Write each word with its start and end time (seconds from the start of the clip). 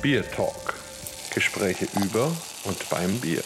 Bier 0.00 0.22
Talk. 0.30 0.74
Gespräche 1.34 1.88
über 2.00 2.30
und 2.64 2.88
beim 2.88 3.18
Bier. 3.18 3.42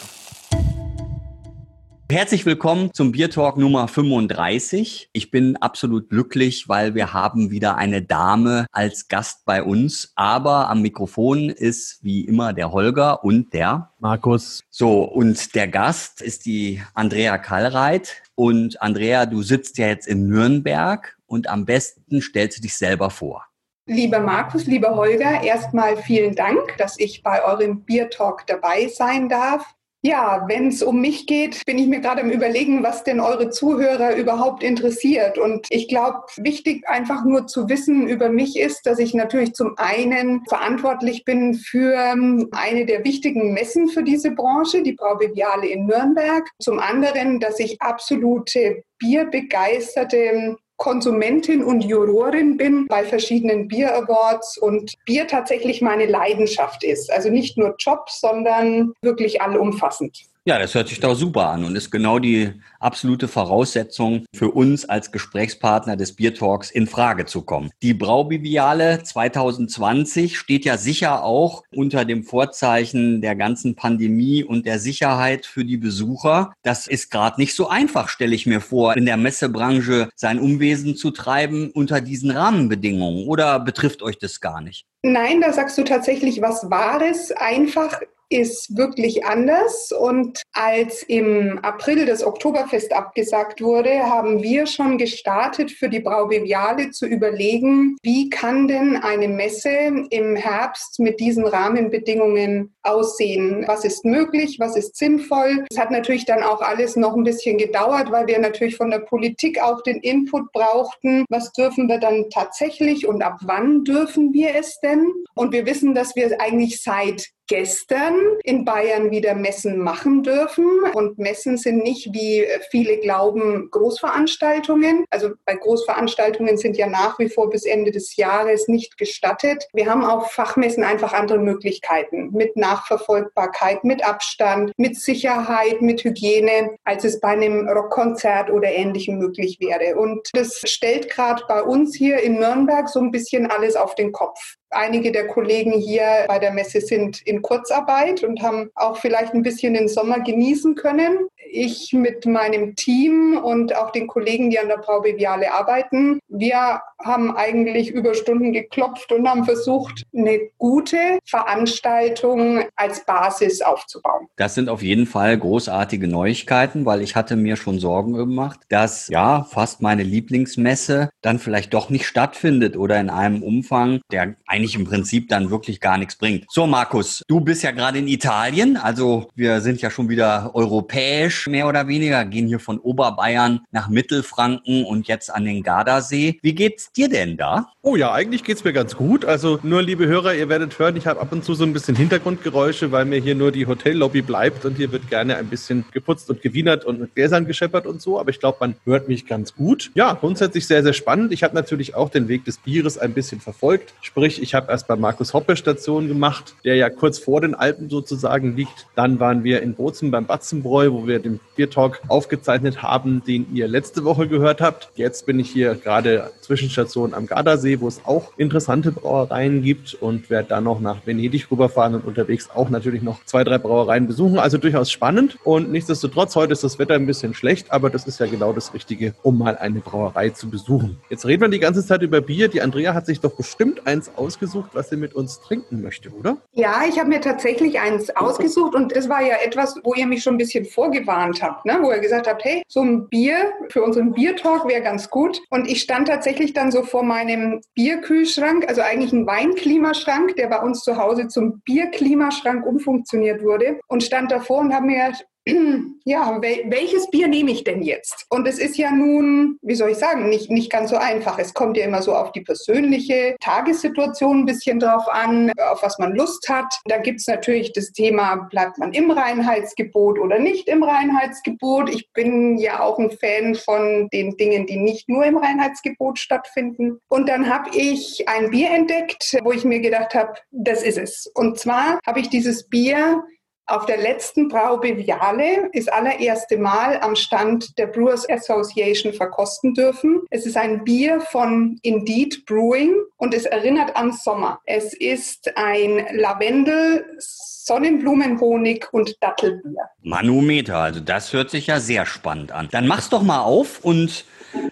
Herzlich 2.11 2.45
willkommen 2.45 2.93
zum 2.93 3.11
Bier 3.11 3.31
Talk 3.31 3.57
Nummer 3.57 3.87
35. 3.87 5.09
Ich 5.13 5.31
bin 5.31 5.57
absolut 5.57 6.09
glücklich, 6.09 6.69
weil 6.69 6.93
wir 6.93 7.11
haben 7.11 7.49
wieder 7.49 7.77
eine 7.77 8.03
Dame 8.03 8.67
als 8.71 9.07
Gast 9.07 9.45
bei 9.45 9.63
uns. 9.63 10.11
Aber 10.15 10.69
am 10.69 10.83
Mikrofon 10.83 11.49
ist 11.49 12.03
wie 12.03 12.21
immer 12.21 12.53
der 12.53 12.71
Holger 12.71 13.23
und 13.23 13.51
der 13.53 13.91
Markus. 13.97 14.61
So, 14.69 15.05
und 15.05 15.55
der 15.55 15.67
Gast 15.67 16.21
ist 16.21 16.45
die 16.45 16.83
Andrea 16.93 17.39
Kallreit. 17.39 18.21
Und 18.35 18.79
Andrea, 18.79 19.25
du 19.25 19.41
sitzt 19.41 19.79
ja 19.79 19.87
jetzt 19.87 20.07
in 20.07 20.27
Nürnberg 20.27 21.17
und 21.25 21.49
am 21.49 21.65
besten 21.65 22.21
stellst 22.21 22.59
du 22.59 22.61
dich 22.61 22.75
selber 22.75 23.09
vor. 23.09 23.47
Lieber 23.85 24.19
Markus, 24.19 24.65
lieber 24.65 24.95
Holger, 24.95 25.43
erstmal 25.43 25.97
vielen 25.97 26.35
Dank, 26.35 26.77
dass 26.77 26.97
ich 26.97 27.21
bei 27.21 27.43
eurem 27.43 27.81
Bier 27.81 28.09
Talk 28.09 28.47
dabei 28.47 28.87
sein 28.87 29.27
darf. 29.27 29.65
Ja, 30.05 30.45
wenn 30.47 30.69
es 30.69 30.81
um 30.81 31.01
mich 31.01 31.27
geht, 31.27 31.65
bin 31.65 31.77
ich 31.77 31.87
mir 31.87 31.99
gerade 31.99 32.21
am 32.21 32.29
Überlegen, 32.29 32.81
was 32.81 33.03
denn 33.03 33.19
eure 33.19 33.49
Zuhörer 33.49 34.15
überhaupt 34.15 34.63
interessiert. 34.63 35.37
Und 35.37 35.67
ich 35.69 35.89
glaube, 35.89 36.19
wichtig 36.37 36.87
einfach 36.87 37.25
nur 37.25 37.47
zu 37.47 37.67
wissen 37.67 38.07
über 38.07 38.29
mich 38.29 38.57
ist, 38.57 38.85
dass 38.85 38.99
ich 38.99 39.13
natürlich 39.13 39.53
zum 39.53 39.77
einen 39.77 40.45
verantwortlich 40.47 41.25
bin 41.25 41.53
für 41.53 41.93
ähm, 41.93 42.47
eine 42.51 42.85
der 42.85 43.03
wichtigen 43.03 43.53
Messen 43.53 43.89
für 43.89 44.03
diese 44.03 44.31
Branche, 44.31 44.81
die 44.81 44.93
Braubeviale 44.93 45.67
in 45.67 45.87
Nürnberg. 45.87 46.49
Zum 46.59 46.79
anderen, 46.79 47.41
dass 47.41 47.59
ich 47.59 47.81
absolute 47.81 48.83
bierbegeisterte 48.97 50.57
Konsumentin 50.83 51.63
und 51.63 51.79
Jurorin 51.85 52.57
bin 52.57 52.87
bei 52.87 53.05
verschiedenen 53.05 53.69
Bier 53.69 53.95
Awards 53.95 54.57
und 54.57 54.93
Bier 55.05 55.27
tatsächlich 55.27 55.81
meine 55.81 56.07
Leidenschaft 56.07 56.83
ist. 56.83 57.09
Also 57.09 57.29
nicht 57.29 57.57
nur 57.57 57.75
Job, 57.79 58.09
sondern 58.09 58.91
wirklich 59.01 59.41
allumfassend. 59.41 60.25
Ja, 60.45 60.59
das 60.59 60.75
hört 60.75 60.89
sich 60.89 60.99
doch 60.99 61.15
super 61.15 61.47
an 61.51 61.63
und 61.63 61.77
ist 61.77 61.89
genau 61.89 62.19
die 62.19 62.51
absolute 62.81 63.29
Voraussetzung 63.29 64.25
für 64.35 64.51
uns 64.51 64.83
als 64.83 65.13
Gesprächspartner 65.13 65.95
des 65.95 66.17
Bier 66.17 66.35
Talks 66.35 66.69
in 66.69 66.85
Frage 66.85 67.23
zu 67.23 67.43
kommen. 67.43 67.71
Die 67.81 67.93
Braubiviale 67.93 69.01
2020 69.03 70.37
steht 70.37 70.65
ja 70.65 70.75
sicher 70.75 71.23
auch 71.23 71.63
unter 71.73 72.03
dem 72.03 72.25
Vorzeichen 72.25 73.21
der 73.21 73.37
ganzen 73.37 73.75
Pandemie 73.77 74.43
und 74.43 74.65
der 74.65 74.79
Sicherheit 74.79 75.45
für 75.45 75.63
die 75.63 75.77
Besucher. 75.77 76.51
Das 76.61 76.87
ist 76.87 77.09
gerade 77.09 77.39
nicht 77.39 77.55
so 77.55 77.69
einfach, 77.69 78.09
stelle 78.09 78.35
ich 78.35 78.45
mir 78.45 78.59
vor, 78.59 78.97
in 78.97 79.05
der 79.05 79.15
Messebranche 79.15 80.09
sein 80.13 80.39
Umwesen 80.39 80.97
zu 80.97 81.11
treiben 81.11 81.71
unter 81.71 82.01
diesen 82.01 82.31
Rahmenbedingungen. 82.31 83.29
Oder 83.29 83.61
betrifft 83.61 84.03
euch 84.03 84.17
das 84.17 84.41
gar 84.41 84.59
nicht? 84.59 84.85
Nein, 85.03 85.39
da 85.39 85.53
sagst 85.53 85.77
du 85.77 85.85
tatsächlich 85.85 86.41
was 86.41 86.69
Wahres. 86.69 87.31
Einfach 87.31 88.01
ist 88.33 88.75
wirklich 88.75 89.25
anders. 89.25 89.91
Und 89.91 90.41
als 90.53 91.03
im 91.03 91.59
April 91.61 92.05
das 92.05 92.23
Oktoberfest 92.23 92.91
abgesagt 92.93 93.61
wurde, 93.61 94.03
haben 94.03 94.41
wir 94.41 94.65
schon 94.65 94.97
gestartet, 94.97 95.71
für 95.71 95.89
die 95.89 95.99
Braubeviale 95.99 96.91
zu 96.91 97.05
überlegen, 97.05 97.95
wie 98.01 98.29
kann 98.29 98.67
denn 98.67 98.97
eine 98.97 99.27
Messe 99.27 99.69
im 100.09 100.35
Herbst 100.35 100.99
mit 100.99 101.19
diesen 101.19 101.45
Rahmenbedingungen 101.45 102.72
aussehen? 102.83 103.63
Was 103.67 103.85
ist 103.85 104.05
möglich? 104.05 104.57
Was 104.59 104.75
ist 104.75 104.95
sinnvoll? 104.95 105.65
Es 105.71 105.77
hat 105.77 105.91
natürlich 105.91 106.25
dann 106.25 106.43
auch 106.43 106.61
alles 106.61 106.95
noch 106.95 107.15
ein 107.15 107.23
bisschen 107.23 107.57
gedauert, 107.57 108.11
weil 108.11 108.27
wir 108.27 108.39
natürlich 108.39 108.77
von 108.77 108.91
der 108.91 108.99
Politik 108.99 109.61
auch 109.61 109.81
den 109.81 109.97
Input 110.01 110.51
brauchten. 110.51 111.25
Was 111.29 111.51
dürfen 111.53 111.87
wir 111.87 111.99
dann 111.99 112.29
tatsächlich 112.29 113.07
und 113.07 113.23
ab 113.23 113.39
wann 113.43 113.83
dürfen 113.83 114.33
wir 114.33 114.55
es 114.55 114.79
denn? 114.81 115.11
Und 115.35 115.51
wir 115.53 115.65
wissen, 115.65 115.95
dass 115.95 116.15
wir 116.15 116.39
eigentlich 116.39 116.81
seit 116.81 117.33
gestern 117.47 118.15
in 118.43 118.65
Bayern 118.65 119.11
wieder 119.11 119.35
Messen 119.35 119.77
machen 119.77 120.23
dürfen. 120.23 120.65
Und 120.93 121.17
Messen 121.17 121.57
sind 121.57 121.83
nicht, 121.83 122.13
wie 122.13 122.45
viele 122.71 122.97
glauben, 122.97 123.69
Großveranstaltungen. 123.71 125.05
Also 125.09 125.31
bei 125.45 125.55
Großveranstaltungen 125.55 126.57
sind 126.57 126.77
ja 126.77 126.87
nach 126.87 127.19
wie 127.19 127.29
vor 127.29 127.49
bis 127.49 127.65
Ende 127.65 127.91
des 127.91 128.15
Jahres 128.15 128.67
nicht 128.67 128.97
gestattet. 128.97 129.67
Wir 129.73 129.87
haben 129.87 130.05
auf 130.05 130.31
Fachmessen 130.31 130.83
einfach 130.83 131.13
andere 131.13 131.39
Möglichkeiten 131.39 132.31
mit 132.31 132.55
Nachverfolgbarkeit, 132.73 133.83
mit 133.83 134.03
Abstand, 134.03 134.71
mit 134.77 134.97
Sicherheit, 134.99 135.81
mit 135.81 136.03
Hygiene, 136.03 136.75
als 136.83 137.03
es 137.03 137.19
bei 137.19 137.29
einem 137.29 137.67
Rockkonzert 137.67 138.49
oder 138.49 138.69
ähnlichem 138.69 139.17
möglich 139.17 139.59
wäre. 139.59 139.95
Und 139.97 140.29
das 140.33 140.61
stellt 140.65 141.09
gerade 141.09 141.43
bei 141.47 141.61
uns 141.61 141.95
hier 141.95 142.19
in 142.21 142.39
Nürnberg 142.39 142.89
so 142.89 142.99
ein 142.99 143.11
bisschen 143.11 143.49
alles 143.49 143.75
auf 143.75 143.95
den 143.95 144.11
Kopf. 144.11 144.55
Einige 144.73 145.11
der 145.11 145.27
Kollegen 145.27 145.73
hier 145.73 146.25
bei 146.27 146.39
der 146.39 146.51
Messe 146.51 146.81
sind 146.81 147.21
in 147.21 147.41
Kurzarbeit 147.41 148.23
und 148.23 148.41
haben 148.41 148.69
auch 148.75 148.97
vielleicht 148.97 149.33
ein 149.33 149.43
bisschen 149.43 149.73
den 149.73 149.87
Sommer 149.87 150.19
genießen 150.19 150.75
können. 150.75 151.27
Ich 151.51 151.93
mit 151.93 152.25
meinem 152.25 152.75
Team 152.75 153.39
und 153.43 153.75
auch 153.75 153.91
den 153.91 154.07
Kollegen, 154.07 154.49
die 154.49 154.57
an 154.57 154.69
der 154.69 154.77
Braubeviale 154.77 155.53
arbeiten, 155.53 156.19
wir 156.27 156.81
haben 157.03 157.35
eigentlich 157.35 157.89
Überstunden 157.89 158.53
geklopft 158.53 159.11
und 159.11 159.27
haben 159.27 159.45
versucht, 159.45 160.03
eine 160.15 160.39
gute 160.57 161.19
Veranstaltung 161.25 162.63
als 162.75 163.05
Basis 163.05 163.61
aufzubauen. 163.61 164.27
Das 164.37 164.55
sind 164.55 164.69
auf 164.69 164.81
jeden 164.81 165.05
Fall 165.05 165.37
großartige 165.37 166.07
Neuigkeiten, 166.07 166.85
weil 166.85 167.01
ich 167.01 167.15
hatte 167.15 167.35
mir 167.35 167.55
schon 167.55 167.79
Sorgen 167.79 168.13
gemacht, 168.13 168.61
dass 168.69 169.09
ja 169.09 169.43
fast 169.43 169.81
meine 169.81 170.03
Lieblingsmesse 170.03 171.09
dann 171.21 171.39
vielleicht 171.39 171.73
doch 171.73 171.89
nicht 171.89 172.07
stattfindet 172.07 172.77
oder 172.77 172.99
in 172.99 173.09
einem 173.09 173.43
Umfang, 173.43 174.01
der 174.11 174.35
eigentlich 174.63 174.75
im 174.75 174.85
Prinzip 174.85 175.27
dann 175.27 175.49
wirklich 175.49 175.81
gar 175.81 175.97
nichts 175.97 176.15
bringt. 176.15 176.45
So, 176.49 176.65
Markus, 176.65 177.21
du 177.27 177.41
bist 177.41 177.63
ja 177.63 177.71
gerade 177.71 177.99
in 177.99 178.07
Italien, 178.07 178.77
also 178.77 179.27
wir 179.35 179.59
sind 179.59 179.81
ja 179.81 179.91
schon 179.91 180.07
wieder 180.07 180.51
europäisch 180.53 181.47
mehr 181.47 181.67
oder 181.67 181.89
weniger, 181.89 182.23
gehen 182.23 182.47
hier 182.47 182.61
von 182.61 182.79
Oberbayern 182.79 183.59
nach 183.71 183.89
Mittelfranken 183.89 184.85
und 184.85 185.09
jetzt 185.09 185.29
an 185.33 185.43
den 185.43 185.63
Gardasee. 185.63 186.39
Wie 186.41 186.55
geht's 186.55 186.93
dir 186.93 187.09
denn 187.09 187.35
da? 187.35 187.73
Oh 187.81 187.97
ja, 187.97 188.13
eigentlich 188.13 188.45
geht's 188.45 188.63
mir 188.63 188.71
ganz 188.71 188.95
gut. 188.95 189.25
Also 189.25 189.59
nur, 189.63 189.81
liebe 189.81 190.07
Hörer, 190.07 190.33
ihr 190.33 190.47
werdet 190.47 190.79
hören, 190.79 190.95
ich 190.95 191.07
habe 191.07 191.19
ab 191.19 191.33
und 191.33 191.43
zu 191.43 191.53
so 191.55 191.65
ein 191.65 191.73
bisschen 191.73 191.97
Hintergrundgeräusche, 191.97 192.93
weil 192.93 193.03
mir 193.03 193.19
hier 193.19 193.35
nur 193.35 193.51
die 193.51 193.67
Hotellobby 193.67 194.21
bleibt 194.21 194.63
und 194.63 194.77
hier 194.77 194.93
wird 194.93 195.09
gerne 195.09 195.35
ein 195.35 195.47
bisschen 195.47 195.83
geputzt 195.91 196.29
und 196.29 196.41
gewienert 196.41 196.85
und 196.85 197.01
mit 197.01 197.15
Gläsern 197.15 197.45
gescheppert 197.45 197.85
und 197.85 198.01
so. 198.01 198.17
Aber 198.17 198.29
ich 198.29 198.39
glaube, 198.39 198.59
man 198.61 198.75
hört 198.85 199.09
mich 199.09 199.25
ganz 199.27 199.53
gut. 199.53 199.91
Ja, 199.95 200.13
grundsätzlich 200.13 200.65
sehr, 200.65 200.83
sehr 200.83 200.93
spannend. 200.93 201.33
Ich 201.33 201.43
habe 201.43 201.53
natürlich 201.53 201.95
auch 201.95 202.09
den 202.09 202.29
Weg 202.29 202.45
des 202.45 202.59
Bieres 202.59 202.97
ein 202.97 203.13
bisschen 203.13 203.41
verfolgt. 203.41 203.93
Sprich, 203.99 204.41
ich 204.41 204.52
habe 204.53 204.71
erst 204.71 204.87
bei 204.87 204.95
Markus 204.95 205.33
Hoppe 205.33 205.55
Station 205.55 206.07
gemacht, 206.07 206.55
der 206.63 206.75
ja 206.75 206.89
kurz 206.89 207.19
vor 207.19 207.41
den 207.41 207.55
Alpen 207.55 207.89
sozusagen 207.89 208.55
liegt. 208.55 208.87
Dann 208.95 209.19
waren 209.19 209.43
wir 209.43 209.61
in 209.61 209.75
Bozen 209.75 210.11
beim 210.11 210.25
Batzenbräu, 210.25 210.91
wo 210.91 211.07
wir 211.07 211.19
den 211.19 211.39
Biertalk 211.55 212.01
aufgezeichnet 212.07 212.81
haben, 212.81 213.23
den 213.25 213.53
ihr 213.53 213.67
letzte 213.67 214.03
Woche 214.03 214.27
gehört 214.27 214.61
habt. 214.61 214.89
Jetzt 214.95 215.25
bin 215.25 215.39
ich 215.39 215.49
hier 215.49 215.75
gerade 215.75 216.31
Zwischenstation 216.41 217.13
am 217.13 217.25
Gardasee, 217.25 217.79
wo 217.79 217.87
es 217.87 218.01
auch 218.05 218.31
interessante 218.37 218.91
Brauereien 218.91 219.61
gibt 219.61 219.93
und 219.95 220.29
werde 220.29 220.49
dann 220.49 220.63
noch 220.63 220.79
nach 220.79 221.05
Venedig 221.05 221.49
rüberfahren 221.51 221.95
und 221.95 222.05
unterwegs 222.05 222.49
auch 222.53 222.69
natürlich 222.69 223.01
noch 223.01 223.23
zwei, 223.25 223.43
drei 223.43 223.57
Brauereien 223.57 224.07
besuchen. 224.07 224.39
Also 224.39 224.57
durchaus 224.57 224.91
spannend 224.91 225.37
und 225.43 225.71
nichtsdestotrotz, 225.71 226.35
heute 226.35 226.53
ist 226.53 226.63
das 226.63 226.79
Wetter 226.79 226.95
ein 226.95 227.05
bisschen 227.05 227.33
schlecht, 227.33 227.71
aber 227.71 227.89
das 227.89 228.05
ist 228.05 228.19
ja 228.19 228.25
genau 228.25 228.53
das 228.53 228.73
Richtige, 228.73 229.13
um 229.23 229.37
mal 229.37 229.57
eine 229.57 229.79
Brauerei 229.79 230.29
zu 230.29 230.49
besuchen. 230.49 230.97
Jetzt 231.09 231.25
reden 231.25 231.41
wir 231.41 231.49
die 231.49 231.59
ganze 231.59 231.85
Zeit 231.85 232.01
über 232.01 232.21
Bier. 232.21 232.47
Die 232.47 232.61
Andrea 232.61 232.93
hat 232.93 233.05
sich 233.05 233.19
doch 233.19 233.35
bestimmt 233.35 233.85
eins 233.85 234.11
ausgesucht, 234.33 234.71
was 234.73 234.89
sie 234.89 234.97
mit 234.97 235.13
uns 235.13 235.39
trinken 235.39 235.81
möchte, 235.81 236.09
oder? 236.09 236.37
Ja, 236.53 236.83
ich 236.89 236.97
habe 236.97 237.09
mir 237.09 237.21
tatsächlich 237.21 237.79
eins 237.79 238.09
ausgesucht 238.15 238.73
und 238.73 238.95
das 238.95 239.07
war 239.07 239.21
ja 239.21 239.35
etwas, 239.45 239.79
wo 239.83 239.93
ihr 239.93 240.07
mich 240.07 240.23
schon 240.23 240.35
ein 240.35 240.39
bisschen 240.39 240.65
vorgewarnt 240.65 241.43
habt, 241.43 241.65
ne? 241.65 241.77
wo 241.81 241.91
ihr 241.91 241.99
gesagt 241.99 242.27
habt, 242.27 242.43
hey, 242.43 242.63
so 242.67 242.81
ein 242.81 243.07
Bier 243.09 243.51
für 243.69 243.83
unseren 243.83 244.11
Biertalk 244.11 244.67
wäre 244.67 244.81
ganz 244.81 245.11
gut. 245.11 245.39
Und 245.51 245.69
ich 245.69 245.81
stand 245.81 246.07
tatsächlich 246.07 246.53
dann 246.53 246.71
so 246.71 246.81
vor 246.81 247.03
meinem 247.03 247.61
Bierkühlschrank, 247.75 248.67
also 248.67 248.81
eigentlich 248.81 249.13
ein 249.13 249.27
Weinklimaschrank, 249.27 250.35
der 250.35 250.47
bei 250.47 250.59
uns 250.59 250.81
zu 250.81 250.97
Hause 250.97 251.27
zum 251.27 251.61
Bierklimaschrank 251.61 252.65
umfunktioniert 252.65 253.43
wurde 253.43 253.79
und 253.87 254.01
stand 254.01 254.31
davor 254.31 254.61
und 254.61 254.73
habe 254.73 254.87
mir 254.87 255.05
gedacht, 255.05 255.25
ja, 255.45 256.41
wel 256.41 256.63
welches 256.69 257.09
Bier 257.09 257.27
nehme 257.27 257.51
ich 257.51 257.63
denn 257.63 257.81
jetzt? 257.81 258.25
Und 258.29 258.47
es 258.47 258.59
ist 258.59 258.77
ja 258.77 258.91
nun, 258.91 259.57
wie 259.61 259.75
soll 259.75 259.91
ich 259.91 259.97
sagen, 259.97 260.29
nicht, 260.29 260.49
nicht 260.49 260.71
ganz 260.71 260.89
so 260.89 260.95
einfach. 260.95 261.37
Es 261.37 261.53
kommt 261.53 261.75
ja 261.75 261.83
immer 261.83 262.01
so 262.01 262.15
auf 262.15 262.31
die 262.31 262.41
persönliche 262.41 263.35
Tagessituation 263.41 264.39
ein 264.39 264.45
bisschen 264.45 264.79
drauf 264.79 265.03
an, 265.09 265.51
auf 265.71 265.83
was 265.83 265.99
man 265.99 266.15
Lust 266.15 266.47
hat. 266.47 266.73
Da 266.85 266.97
gibt 266.97 267.19
es 267.19 267.27
natürlich 267.27 267.73
das 267.73 267.91
Thema, 267.91 268.47
bleibt 268.49 268.77
man 268.77 268.93
im 268.93 269.11
Reinheitsgebot 269.11 270.17
oder 270.17 270.39
nicht 270.39 270.69
im 270.69 270.81
Reinheitsgebot. 270.81 271.89
Ich 271.89 272.11
bin 272.13 272.57
ja 272.57 272.79
auch 272.79 272.97
ein 272.97 273.11
Fan 273.11 273.55
von 273.55 274.07
den 274.13 274.37
Dingen, 274.37 274.65
die 274.65 274.77
nicht 274.77 275.09
nur 275.09 275.25
im 275.25 275.37
Reinheitsgebot 275.37 276.19
stattfinden. 276.19 276.99
Und 277.09 277.27
dann 277.27 277.53
habe 277.53 277.69
ich 277.73 278.29
ein 278.29 278.49
Bier 278.49 278.71
entdeckt, 278.71 279.37
wo 279.43 279.51
ich 279.51 279.65
mir 279.65 279.81
gedacht 279.81 280.15
habe, 280.15 280.35
das 280.51 280.83
ist 280.83 280.97
es. 280.97 281.29
Und 281.35 281.59
zwar 281.59 281.99
habe 282.05 282.21
ich 282.21 282.29
dieses 282.29 282.69
Bier 282.69 283.23
Auf 283.65 283.85
der 283.85 283.97
letzten 283.97 284.49
Braubeviale 284.49 285.69
ist 285.71 285.91
allererste 285.91 286.57
Mal 286.57 286.99
am 286.99 287.15
Stand 287.15 287.77
der 287.77 287.87
Brewers 287.87 288.29
Association 288.29 289.13
verkosten 289.13 289.73
dürfen. 289.73 290.21
Es 290.29 290.45
ist 290.45 290.57
ein 290.57 290.83
Bier 290.83 291.21
von 291.21 291.79
Indeed 291.81 292.45
Brewing 292.45 292.93
und 293.15 293.33
es 293.33 293.45
erinnert 293.45 293.95
an 293.95 294.11
Sommer. 294.11 294.59
Es 294.65 294.93
ist 294.93 295.49
ein 295.55 296.05
Lavendel, 296.11 297.05
Sonnenblumenhonig 297.19 298.87
und 298.91 299.15
Dattelbier. 299.21 299.83
Manometer, 300.01 300.79
also 300.79 300.99
das 300.99 301.31
hört 301.31 301.49
sich 301.49 301.67
ja 301.67 301.79
sehr 301.79 302.05
spannend 302.05 302.51
an. 302.51 302.67
Dann 302.69 302.85
mach's 302.85 303.09
doch 303.09 303.23
mal 303.23 303.39
auf 303.39 303.79
und 303.85 304.25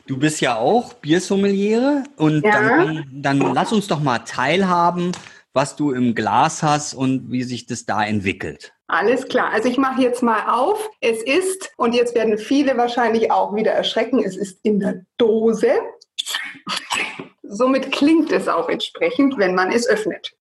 du 0.05 0.17
bist 0.17 0.41
ja 0.41 0.57
auch 0.57 0.93
Biersommeliere 0.95 2.03
und 2.17 2.43
ja. 2.43 2.51
dann, 2.51 3.09
dann 3.13 3.39
lass 3.53 3.71
uns 3.71 3.87
doch 3.87 4.01
mal 4.01 4.19
teilhaben, 4.19 5.13
was 5.53 5.77
du 5.77 5.91
im 5.91 6.15
Glas 6.15 6.63
hast 6.63 6.93
und 6.93 7.31
wie 7.31 7.43
sich 7.43 7.65
das 7.65 7.85
da 7.85 8.03
entwickelt. 8.03 8.73
Alles 8.91 9.29
klar. 9.29 9.53
Also 9.53 9.69
ich 9.69 9.77
mache 9.77 10.01
jetzt 10.01 10.21
mal 10.21 10.49
auf. 10.49 10.89
Es 10.99 11.23
ist, 11.23 11.71
und 11.77 11.95
jetzt 11.95 12.13
werden 12.13 12.37
viele 12.37 12.75
wahrscheinlich 12.75 13.31
auch 13.31 13.55
wieder 13.55 13.71
erschrecken, 13.71 14.21
es 14.21 14.35
ist 14.35 14.59
in 14.63 14.81
der 14.81 15.05
Dose. 15.17 15.71
Somit 17.41 17.93
klingt 17.93 18.33
es 18.33 18.49
auch 18.49 18.67
entsprechend, 18.67 19.37
wenn 19.37 19.55
man 19.55 19.71
es 19.71 19.87
öffnet. 19.87 20.33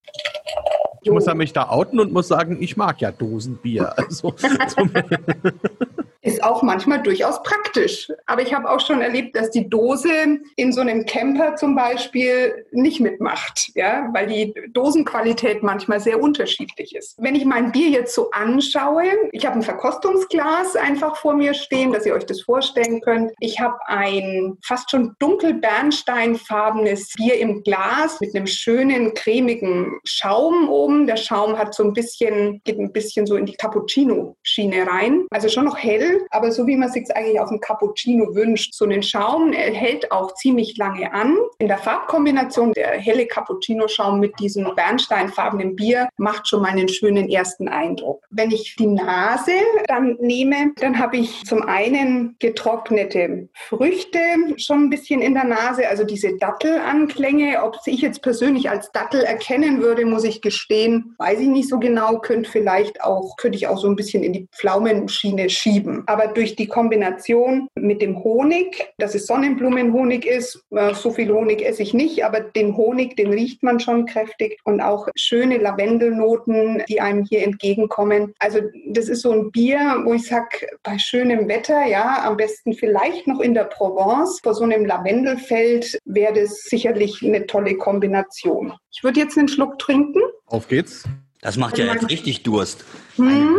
Ich 1.02 1.12
muss 1.12 1.26
ja 1.26 1.35
mich 1.35 1.52
da 1.52 1.69
outen 1.69 2.00
und 2.00 2.12
muss 2.12 2.26
sagen, 2.26 2.61
ich 2.61 2.76
mag 2.76 3.00
ja 3.00 3.12
Dosenbier. 3.12 3.97
Also, 3.97 4.35
Ist 6.22 6.43
auch 6.44 6.62
manchmal 6.62 7.02
durchaus 7.02 7.43
praktisch. 7.43 8.12
Aber 8.26 8.43
ich 8.43 8.52
habe 8.52 8.69
auch 8.69 8.81
schon 8.81 9.00
erlebt, 9.00 9.37
dass 9.37 9.50
die 9.50 9.69
Dose 9.69 10.11
in 10.56 10.72
so 10.72 10.82
einem 10.82 11.06
Camper 11.06 11.56
zum 11.56 11.75
Beispiel 11.75 12.67
nicht 12.72 13.00
mitmacht, 13.00 13.70
ja, 13.75 14.11
weil 14.12 14.26
die 14.26 14.55
Dosenqualität 14.72 15.62
manchmal 15.62 15.99
sehr 15.99 16.22
unterschiedlich 16.22 16.94
ist. 16.94 17.17
Wenn 17.19 17.34
ich 17.34 17.46
mein 17.46 17.72
Bier 17.72 17.88
jetzt 17.88 18.14
so 18.14 18.31
anschaue, 18.32 19.05
ich 19.32 19.46
habe 19.46 19.56
ein 19.56 19.62
Verkostungsglas 19.62 20.76
einfach 20.76 21.17
vor 21.17 21.34
mir 21.34 21.55
stehen, 21.55 21.93
dass 21.93 22.05
ihr 22.05 22.14
euch 22.14 22.26
das 22.26 22.43
vorstellen 22.43 23.00
könnt. 23.00 23.32
Ich 23.40 23.58
habe 23.58 23.78
ein 23.87 24.58
fast 24.62 24.90
schon 24.90 25.14
dunkel 25.20 25.55
bernsteinfarbenes 25.55 27.14
Bier 27.17 27.38
im 27.38 27.62
Glas 27.62 28.20
mit 28.20 28.34
einem 28.34 28.46
schönen 28.46 29.14
cremigen 29.14 29.99
Schaum 30.05 30.69
oben. 30.69 31.06
Der 31.06 31.17
Schaum 31.17 31.56
hat 31.56 31.75
so 31.75 31.82
ein 31.82 31.94
bisschen, 31.94 32.61
geht 32.64 32.78
ein 32.78 32.93
bisschen 32.93 33.26
so 33.26 33.37
in 33.37 33.46
die 33.46 33.55
Cappuccino-Schiene 33.55 34.87
rein. 34.87 35.26
Also 35.31 35.49
schon 35.49 35.64
noch 35.64 35.78
hell 35.78 36.10
aber 36.31 36.53
so 36.53 36.67
wie 36.67 36.77
man 36.77 36.91
sich 36.91 37.15
eigentlich 37.15 37.41
aus 37.41 37.49
dem 37.49 37.61
Cappuccino 37.61 38.35
wünscht. 38.35 38.75
So 38.75 38.85
einen 38.85 39.03
Schaum 39.03 39.53
hält 39.53 40.11
auch 40.12 40.35
ziemlich 40.35 40.77
lange 40.77 41.12
an. 41.12 41.37
In 41.59 41.69
der 41.69 41.79
Farbkombination 41.79 42.73
der 42.73 42.93
helle 42.93 43.27
Cappuccino-Schaum 43.27 44.21
mit 44.21 44.39
diesem 44.39 44.75
bernsteinfarbenen 44.75 45.77
Bier 45.77 46.09
macht 46.17 46.49
schon 46.49 46.62
mal 46.62 46.69
einen 46.69 46.89
schönen 46.89 47.29
ersten 47.29 47.69
Eindruck. 47.69 48.25
Wenn 48.31 48.51
ich 48.51 48.77
die 48.79 48.87
Nase 48.87 49.53
dann 49.87 50.17
nehme, 50.21 50.73
dann 50.77 50.99
habe 50.99 51.17
ich 51.17 51.45
zum 51.45 51.62
einen 51.62 52.37
getrocknete 52.39 53.49
Früchte 53.55 54.19
schon 54.56 54.85
ein 54.85 54.91
bisschen 54.91 55.21
in 55.21 55.35
der 55.35 55.45
Nase, 55.45 55.89
also 55.89 56.05
diese 56.05 56.37
Dattelanklänge. 56.37 57.63
Ob 57.63 57.77
ich 57.87 58.01
jetzt 58.01 58.23
persönlich 58.23 58.71
als 58.71 58.93
Dattel 58.93 59.23
erkennen 59.23 59.81
würde, 59.81 60.05
muss 60.05 60.25
ich 60.25 60.43
gestehen, 60.43 61.15
weiß 61.19 61.41
ich 61.41 61.49
nicht 61.49 61.69
so 61.69 61.79
genau. 61.79 62.19
Könnte 62.19 62.51
vielleicht 62.51 63.03
auch, 63.03 63.37
könnte 63.37 63.56
ich 63.56 63.67
auch 63.67 63.79
so 63.79 63.89
ein 63.89 63.97
bisschen 63.97 64.23
in 64.23 64.33
die 64.33 64.49
Pflaumenschiene 64.53 65.51
schieben. 65.51 66.00
Aber 66.06 66.29
durch 66.29 66.56
die 66.56 66.67
Kombination 66.67 67.69
mit 67.75 68.02
dem 68.02 68.23
Honig, 68.23 68.93
dass 68.99 69.14
es 69.14 69.26
Sonnenblumenhonig 69.26 70.26
ist, 70.26 70.64
äh, 70.70 70.94
so 70.94 71.11
viel 71.11 71.32
Honig 71.32 71.62
esse 71.62 71.82
ich 71.82 71.94
nicht, 71.94 72.25
aber 72.25 72.41
den 72.41 72.76
Honig, 72.76 73.17
den 73.17 73.32
riecht 73.32 73.62
man 73.62 73.81
schon 73.81 74.06
kräftig 74.06 74.58
und 74.64 74.81
auch 74.81 75.08
schöne 75.17 75.58
Lavendelnoten, 75.58 76.82
die 76.88 77.00
einem 77.00 77.25
hier 77.25 77.43
entgegenkommen. 77.43 78.35
Also 78.38 78.61
das 78.87 79.08
ist 79.08 79.23
so 79.23 79.32
ein 79.32 79.50
Bier, 79.50 80.02
wo 80.05 80.14
ich 80.14 80.26
sage, 80.26 80.69
bei 80.82 80.99
schönem 80.99 81.49
Wetter, 81.49 81.87
ja, 81.87 82.25
am 82.25 82.37
besten 82.37 82.73
vielleicht 82.73 83.26
noch 83.26 83.41
in 83.41 83.55
der 83.55 83.64
Provence, 83.64 84.41
vor 84.43 84.55
so 84.55 84.64
einem 84.64 84.85
Lavendelfeld 84.85 85.99
wäre 86.05 86.32
das 86.35 86.64
sicherlich 86.64 87.23
eine 87.23 87.46
tolle 87.46 87.76
Kombination. 87.76 88.73
Ich 88.93 89.03
würde 89.05 89.20
jetzt 89.20 89.38
einen 89.38 89.49
Schluck 89.49 89.79
trinken. 89.79 90.20
Auf 90.46 90.69
geht's. 90.69 91.05
Das 91.41 91.56
macht 91.56 91.79
ja 91.79 91.87
jetzt 91.87 92.11
richtig 92.11 92.43
Durst. 92.43 92.85
Hm. 93.17 93.58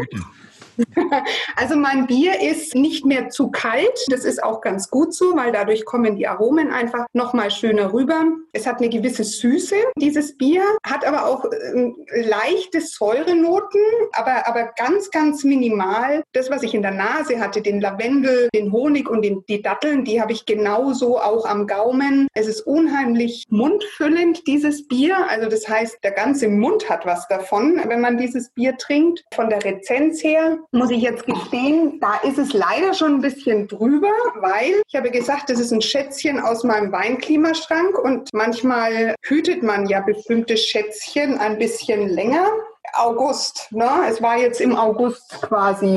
Also 1.55 1.75
mein 1.75 2.07
Bier 2.07 2.41
ist 2.41 2.75
nicht 2.75 3.05
mehr 3.05 3.29
zu 3.29 3.51
kalt. 3.51 3.97
Das 4.09 4.25
ist 4.25 4.43
auch 4.43 4.61
ganz 4.61 4.89
gut 4.89 5.13
so, 5.13 5.35
weil 5.35 5.51
dadurch 5.51 5.85
kommen 5.85 6.15
die 6.15 6.27
Aromen 6.27 6.71
einfach 6.71 7.05
noch 7.13 7.33
mal 7.33 7.51
schöner 7.51 7.93
rüber. 7.93 8.23
Es 8.53 8.65
hat 8.65 8.79
eine 8.79 8.89
gewisse 8.89 9.23
Süße, 9.23 9.75
dieses 9.97 10.37
Bier, 10.37 10.63
hat 10.83 11.05
aber 11.05 11.25
auch 11.25 11.45
äh, 11.45 11.91
leichte 12.21 12.81
Säurenoten, 12.81 13.81
aber, 14.13 14.47
aber 14.47 14.71
ganz, 14.77 15.11
ganz 15.11 15.43
minimal. 15.43 16.23
Das, 16.33 16.49
was 16.49 16.63
ich 16.63 16.73
in 16.73 16.81
der 16.81 16.91
Nase 16.91 17.39
hatte, 17.39 17.61
den 17.61 17.81
Lavendel, 17.81 18.49
den 18.53 18.71
Honig 18.71 19.09
und 19.09 19.23
den, 19.23 19.43
die 19.47 19.61
Datteln, 19.61 20.03
die 20.03 20.21
habe 20.21 20.31
ich 20.31 20.45
genauso 20.45 21.19
auch 21.19 21.45
am 21.45 21.67
Gaumen. 21.67 22.27
Es 22.33 22.47
ist 22.47 22.61
unheimlich 22.61 23.45
mundfüllend, 23.49 24.47
dieses 24.47 24.87
Bier. 24.87 25.17
Also 25.29 25.49
das 25.49 25.67
heißt, 25.67 25.99
der 26.03 26.11
ganze 26.11 26.47
Mund 26.47 26.89
hat 26.89 27.05
was 27.05 27.27
davon, 27.27 27.81
wenn 27.85 28.01
man 28.01 28.17
dieses 28.17 28.49
Bier 28.49 28.77
trinkt. 28.77 29.23
Von 29.33 29.49
der 29.49 29.63
Rezenz 29.63 30.23
her 30.23 30.57
muss 30.71 30.89
ich 30.89 31.01
jetzt 31.01 31.25
gestehen, 31.25 31.99
da 31.99 32.15
ist 32.23 32.37
es 32.37 32.53
leider 32.53 32.93
schon 32.93 33.15
ein 33.15 33.21
bisschen 33.21 33.67
drüber, 33.67 34.11
weil 34.35 34.81
ich 34.87 34.95
habe 34.95 35.11
gesagt, 35.11 35.49
das 35.49 35.59
ist 35.59 35.71
ein 35.71 35.81
Schätzchen 35.81 36.39
aus 36.39 36.63
meinem 36.63 36.91
Weinklimaschrank 36.91 37.97
und 37.97 38.29
manchmal 38.33 39.15
hütet 39.21 39.63
man 39.63 39.87
ja 39.87 39.99
bestimmte 39.99 40.55
Schätzchen 40.55 41.37
ein 41.37 41.57
bisschen 41.57 42.07
länger. 42.07 42.47
August. 42.93 43.67
Ne? 43.71 43.89
Es 44.09 44.21
war 44.21 44.37
jetzt 44.37 44.61
im 44.61 44.75
August 44.75 45.29
quasi, 45.41 45.95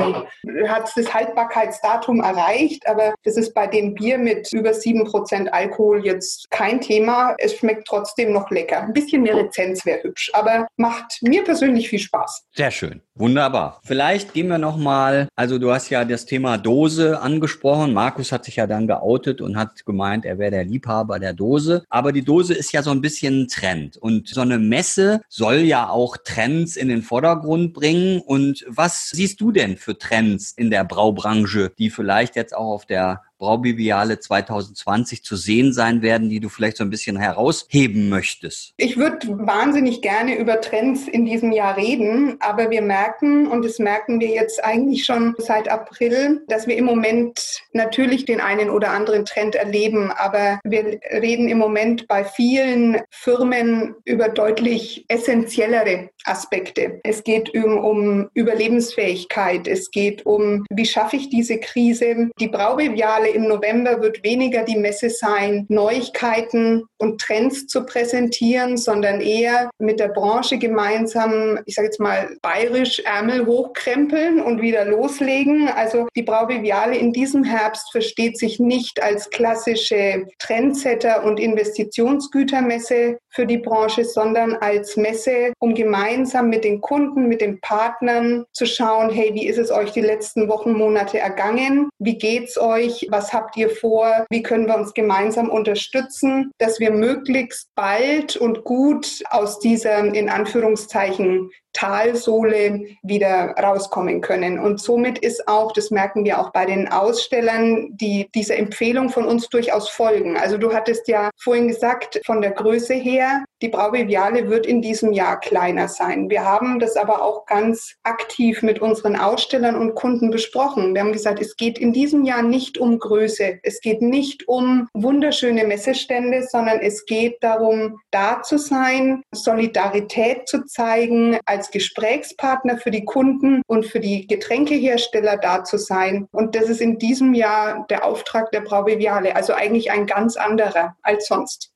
hat 0.67 0.91
das 0.95 1.13
Haltbarkeitsdatum 1.13 2.21
erreicht, 2.21 2.87
aber 2.87 3.13
das 3.23 3.37
ist 3.37 3.53
bei 3.53 3.67
dem 3.67 3.93
Bier 3.93 4.17
mit 4.17 4.51
über 4.53 4.71
7% 4.71 5.47
Alkohol 5.47 6.05
jetzt 6.05 6.49
kein 6.51 6.81
Thema. 6.81 7.35
Es 7.37 7.55
schmeckt 7.55 7.87
trotzdem 7.87 8.33
noch 8.33 8.49
lecker. 8.49 8.81
Ein 8.81 8.93
bisschen 8.93 9.23
mehr 9.23 9.35
Lizenz 9.35 9.85
wäre 9.85 10.03
hübsch, 10.03 10.31
aber 10.33 10.67
macht 10.77 11.19
mir 11.21 11.43
persönlich 11.43 11.89
viel 11.89 11.99
Spaß. 11.99 12.43
Sehr 12.53 12.71
schön. 12.71 13.01
Wunderbar. 13.15 13.79
Vielleicht 13.85 14.33
gehen 14.33 14.47
wir 14.47 14.57
nochmal, 14.57 15.29
also 15.35 15.57
du 15.57 15.71
hast 15.71 15.89
ja 15.89 16.03
das 16.03 16.25
Thema 16.25 16.57
Dose 16.57 17.21
angesprochen. 17.21 17.93
Markus 17.93 18.31
hat 18.33 18.43
sich 18.43 18.57
ja 18.57 18.67
dann 18.67 18.87
geoutet 18.87 19.39
und 19.39 19.57
hat 19.57 19.85
gemeint, 19.85 20.25
er 20.25 20.37
wäre 20.37 20.51
der 20.51 20.65
Liebhaber 20.65 21.17
der 21.19 21.33
Dose. 21.33 21.85
Aber 21.89 22.11
die 22.11 22.23
Dose 22.23 22.53
ist 22.53 22.73
ja 22.73 22.83
so 22.83 22.91
ein 22.91 23.01
bisschen 23.01 23.43
ein 23.43 23.47
Trend. 23.47 23.95
Und 23.95 24.27
so 24.27 24.41
eine 24.41 24.59
Messe 24.59 25.21
soll 25.29 25.59
ja 25.59 25.89
auch 25.89 26.17
Trends 26.17 26.74
in 26.77 26.87
den 26.87 27.01
Vordergrund 27.01 27.73
bringen. 27.73 28.21
Und 28.21 28.65
was 28.67 29.09
siehst 29.09 29.41
du 29.41 29.51
denn 29.51 29.77
für 29.77 29.97
Trends 29.97 30.51
in 30.51 30.69
der 30.69 30.83
Braubranche, 30.83 31.71
die 31.77 31.89
vielleicht 31.89 32.35
jetzt 32.35 32.55
auch 32.55 32.71
auf 32.71 32.85
der 32.85 33.23
Braubiviale 33.37 34.19
2020 34.19 35.23
zu 35.23 35.35
sehen 35.35 35.73
sein 35.73 36.01
werden, 36.01 36.29
die 36.29 36.39
du 36.39 36.49
vielleicht 36.49 36.77
so 36.77 36.83
ein 36.83 36.89
bisschen 36.89 37.17
herausheben 37.17 38.09
möchtest? 38.09 38.73
Ich 38.77 38.97
würde 38.97 39.27
wahnsinnig 39.27 40.01
gerne 40.01 40.37
über 40.37 40.61
Trends 40.61 41.07
in 41.07 41.25
diesem 41.25 41.51
Jahr 41.51 41.77
reden, 41.77 42.37
aber 42.39 42.69
wir 42.69 42.81
merken, 42.81 43.47
und 43.47 43.65
das 43.65 43.79
merken 43.79 44.19
wir 44.19 44.29
jetzt 44.29 44.63
eigentlich 44.63 45.05
schon 45.05 45.35
seit 45.37 45.69
April, 45.69 46.43
dass 46.47 46.67
wir 46.67 46.77
im 46.77 46.85
Moment 46.85 47.61
natürlich 47.73 48.25
den 48.25 48.41
einen 48.41 48.69
oder 48.69 48.91
anderen 48.91 49.25
Trend 49.25 49.55
erleben, 49.55 50.11
aber 50.11 50.59
wir 50.63 50.99
reden 51.11 51.49
im 51.49 51.57
Moment 51.57 52.07
bei 52.07 52.23
vielen 52.23 53.01
Firmen 53.09 53.95
über 54.05 54.29
deutlich 54.29 55.05
essentiellere 55.07 56.09
Aspekte. 56.25 56.99
Es 57.03 57.23
geht 57.23 57.53
um, 57.55 57.77
um 57.77 58.29
Überlebensfähigkeit, 58.33 59.67
es 59.67 59.91
geht 59.91 60.25
um, 60.25 60.65
wie 60.69 60.85
schaffe 60.85 61.15
ich 61.17 61.29
diese 61.29 61.59
Krise. 61.59 62.29
Die 62.39 62.47
Braubiviale 62.47 63.24
Biennale 63.25 63.29
im 63.29 63.47
November 63.47 64.01
wird 64.01 64.23
weniger 64.23 64.63
die 64.63 64.77
Messe 64.77 65.09
sein, 65.09 65.65
Neuigkeiten 65.69 66.83
und 66.97 67.19
Trends 67.19 67.67
zu 67.67 67.85
präsentieren, 67.85 68.77
sondern 68.77 69.21
eher 69.21 69.69
mit 69.79 69.99
der 69.99 70.09
Branche 70.09 70.57
gemeinsam, 70.57 71.59
ich 71.65 71.75
sage 71.75 71.87
jetzt 71.87 71.99
mal, 71.99 72.35
bayerisch 72.41 72.99
Ärmel 72.99 73.45
hochkrempeln 73.45 74.41
und 74.41 74.61
wieder 74.61 74.85
loslegen. 74.85 75.67
Also 75.67 76.07
die 76.15 76.23
Braubiviale 76.23 76.97
in 76.97 77.13
diesem 77.13 77.43
Herbst 77.43 77.91
versteht 77.91 78.37
sich 78.37 78.59
nicht 78.59 79.01
als 79.01 79.29
klassische 79.29 80.25
Trendsetter 80.39 81.23
und 81.23 81.39
Investitionsgütermesse 81.39 83.17
für 83.29 83.45
die 83.45 83.57
Branche, 83.57 84.05
sondern 84.05 84.55
als 84.55 84.95
Messe, 84.95 85.53
um 85.59 85.73
gemeinsam 85.75 86.49
mit 86.49 86.63
den 86.63 86.79
Kunden, 86.79 87.27
mit 87.27 87.41
den 87.41 87.59
Partnern 87.59 88.45
zu 88.53 88.65
schauen, 88.65 89.09
hey, 89.09 89.31
wie 89.33 89.45
ist 89.45 89.57
es 89.57 89.71
euch 89.71 89.91
die 89.91 90.01
letzten 90.01 90.47
Wochen, 90.47 90.71
Monate 90.71 91.19
ergangen? 91.19 91.89
Wie 91.99 92.17
geht's 92.17 92.57
euch? 92.57 93.07
Was 93.15 93.31
habt 93.31 93.55
ihr 93.55 93.69
vor? 93.69 94.25
Wie 94.29 94.43
können 94.43 94.67
wir 94.67 94.75
uns 94.75 94.93
gemeinsam 94.93 95.47
unterstützen, 95.47 96.51
dass 96.57 96.81
wir 96.81 96.91
möglichst 96.91 97.69
bald 97.73 98.35
und 98.35 98.65
gut 98.65 99.23
aus 99.29 99.59
dieser 99.59 99.99
in 99.99 100.29
Anführungszeichen 100.29 101.49
Talsohle 101.75 102.85
wieder 103.03 103.53
rauskommen 103.61 104.21
können. 104.21 104.57
Und 104.57 104.79
somit 104.79 105.19
ist 105.19 105.47
auch, 105.47 105.73
das 105.73 105.91
merken 105.91 106.23
wir 106.25 106.39
auch 106.39 106.51
bei 106.51 106.65
den 106.65 106.87
Ausstellern, 106.87 107.89
die 107.97 108.29
dieser 108.33 108.57
Empfehlung 108.57 109.09
von 109.09 109.25
uns 109.25 109.49
durchaus 109.49 109.89
folgen. 109.89 110.37
Also 110.37 110.57
du 110.57 110.73
hattest 110.73 111.07
ja 111.07 111.29
vorhin 111.37 111.67
gesagt, 111.67 112.21
von 112.25 112.41
der 112.41 112.51
Größe 112.51 112.93
her, 112.93 113.43
die 113.61 113.69
Braubiviale 113.69 114.49
wird 114.49 114.65
in 114.65 114.81
diesem 114.81 115.11
Jahr 115.11 115.39
kleiner 115.39 115.87
sein. 115.87 116.29
Wir 116.29 116.43
haben 116.43 116.79
das 116.79 116.95
aber 116.95 117.21
auch 117.21 117.45
ganz 117.45 117.95
aktiv 118.03 118.61
mit 118.61 118.79
unseren 118.79 119.15
Ausstellern 119.15 119.75
und 119.75 119.95
Kunden 119.95 120.29
besprochen. 120.29 120.93
Wir 120.93 121.01
haben 121.01 121.13
gesagt, 121.13 121.41
es 121.41 121.55
geht 121.55 121.77
in 121.77 121.93
diesem 121.93 122.25
Jahr 122.25 122.41
nicht 122.41 122.77
um 122.77 122.99
Größe. 122.99 123.59
Es 123.63 123.81
geht 123.81 124.01
nicht 124.01 124.47
um 124.47 124.87
wunderschöne 124.93 125.65
Messestände, 125.65 126.43
sondern 126.49 126.79
es 126.79 127.05
geht 127.05 127.37
darum, 127.41 127.99
da 128.11 128.41
zu 128.41 128.57
sein, 128.57 129.23
Solidarität 129.31 130.47
zu 130.47 130.65
zeigen, 130.65 131.37
als 131.45 131.64
Gesprächspartner 131.71 132.77
für 132.77 132.91
die 132.91 133.05
Kunden 133.05 133.61
und 133.67 133.85
für 133.85 133.99
die 133.99 134.27
Getränkehersteller 134.27 135.37
da 135.37 135.63
zu 135.63 135.77
sein. 135.77 136.27
Und 136.31 136.55
das 136.55 136.69
ist 136.69 136.81
in 136.81 136.99
diesem 136.99 137.33
Jahr 137.33 137.85
der 137.89 138.05
Auftrag 138.05 138.51
der 138.51 138.61
Braubiviale, 138.61 139.35
also 139.35 139.53
eigentlich 139.53 139.91
ein 139.91 140.05
ganz 140.05 140.37
anderer 140.37 140.95
als 141.01 141.27
sonst. 141.27 141.71